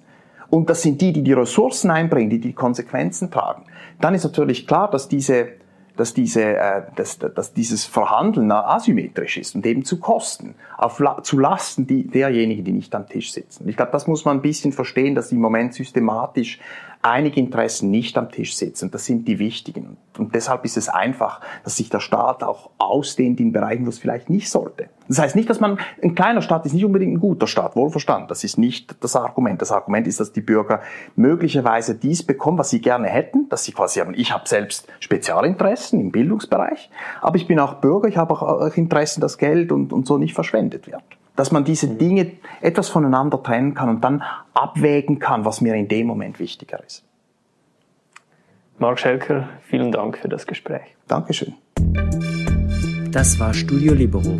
und 0.51 0.71
das 0.71 0.83
sind 0.83 1.01
die, 1.01 1.13
die 1.13 1.23
die 1.23 1.33
Ressourcen 1.33 1.91
einbringen, 1.91 2.31
die 2.31 2.39
die 2.39 2.53
Konsequenzen 2.53 3.31
tragen, 3.31 3.65
dann 4.01 4.15
ist 4.15 4.23
natürlich 4.23 4.67
klar, 4.67 4.89
dass 4.89 5.09
diese 5.09 5.49
dass, 5.97 6.15
diese, 6.15 6.57
äh, 6.57 6.83
dass, 6.97 7.19
dass 7.19 7.53
dieses 7.53 7.85
Verhandeln 7.85 8.51
asymmetrisch 8.51 9.37
ist 9.37 9.55
und 9.55 9.65
eben 9.67 9.85
zu 9.85 10.01
Kosten, 10.01 10.55
auf, 10.77 11.01
zu 11.23 11.39
Lasten 11.39 11.87
die, 11.87 12.07
derjenigen, 12.07 12.65
die 12.65 12.73
nicht 12.73 12.95
am 12.95 13.07
Tisch 13.07 13.33
sitzen. 13.33 13.69
Ich 13.69 13.77
glaube, 13.77 13.93
das 13.93 14.07
muss 14.07 14.25
man 14.25 14.39
ein 14.39 14.43
bisschen 14.43 14.73
verstehen, 14.73 15.15
dass 15.15 15.33
im 15.33 15.41
Moment 15.41 15.75
systematisch 15.75 16.59
einige 17.03 17.39
Interessen 17.39 17.91
nicht 17.91 18.17
am 18.17 18.31
Tisch 18.31 18.57
sitzen. 18.57 18.91
Das 18.91 19.05
sind 19.05 19.29
die 19.29 19.39
wichtigen. 19.39 19.97
Und 20.19 20.35
deshalb 20.35 20.65
ist 20.65 20.77
es 20.77 20.89
einfach, 20.89 21.41
dass 21.63 21.77
sich 21.77 21.91
der 21.91 22.01
Staat 22.01 22.43
auch 22.43 22.71
ausdehnt 22.79 23.41
in 23.41 23.53
Bereichen, 23.53 23.85
wo 23.85 23.91
es 23.91 23.99
vielleicht 23.99 24.31
nicht 24.31 24.51
sollte. 24.51 24.89
Das 25.09 25.19
heißt 25.19 25.37
nicht, 25.37 25.51
dass 25.51 25.61
man, 25.61 25.79
ein 26.03 26.15
kleiner 26.15 26.43
Staat 26.43 26.67
ist 26.67 26.73
nicht 26.73 26.85
unbedingt 26.85 27.15
ein 27.15 27.21
guter 27.21 27.47
Staat, 27.47 27.77
wohlverstanden. 27.77 28.29
Das 28.29 28.45
ist 28.45 28.59
nicht 28.59 28.97
das 29.03 29.17
Argument. 29.17 29.61
Das 29.61 29.73
Argument 29.73 30.07
ist, 30.07 30.21
dass 30.21 30.33
die 30.33 30.41
Bürger 30.41 30.81
möglicherweise 31.17 31.95
dies 31.95 32.23
bekommen, 32.23 32.59
was 32.59 32.71
sie 32.71 32.81
gerne 32.81 33.09
hätten, 33.09 33.49
dass 33.49 33.65
sie 33.65 33.73
quasi 33.73 34.01
haben, 34.01 34.15
ich 34.15 34.33
habe 34.33 34.49
selbst 34.49 34.89
Spezialinteressen 35.01 36.01
im 36.01 36.11
Bildungsbereich, 36.11 36.91
aber 37.21 37.37
ich 37.37 37.47
bin 37.47 37.59
auch 37.59 37.75
Bürger, 37.75 38.09
ich 38.09 38.17
habe 38.17 38.35
auch 38.35 38.77
Interessen, 38.77 39.21
dass 39.21 39.39
Geld 39.39 39.73
und, 39.73 39.93
und 39.93 40.07
so 40.07 40.19
nicht 40.19 40.35
verschwendet 40.35 40.87
wird 40.87 41.03
dass 41.37 41.51
man 41.51 41.65
diese 41.65 41.89
Dinge 41.89 42.33
etwas 42.61 42.89
voneinander 42.89 43.43
trennen 43.43 43.75
kann 43.75 43.89
und 43.89 44.05
dann 44.05 44.23
abwägen 44.55 45.19
kann, 45.19 45.45
was 45.45 45.61
mir 45.61 45.75
in 45.75 45.89
dem 45.89 46.07
Moment 46.07 46.39
wichtiger 46.39 46.83
ist. 46.85 47.05
Marc 48.79 48.99
Schelker, 48.99 49.49
vielen 49.63 49.93
Dank 49.93 50.19
für 50.19 50.29
das 50.29 50.47
Gespräch. 50.47 50.97
Dankeschön. 51.07 51.55
Das 53.11 53.39
war 53.39 53.55
Studio 53.55 53.95
Libero, 53.95 54.37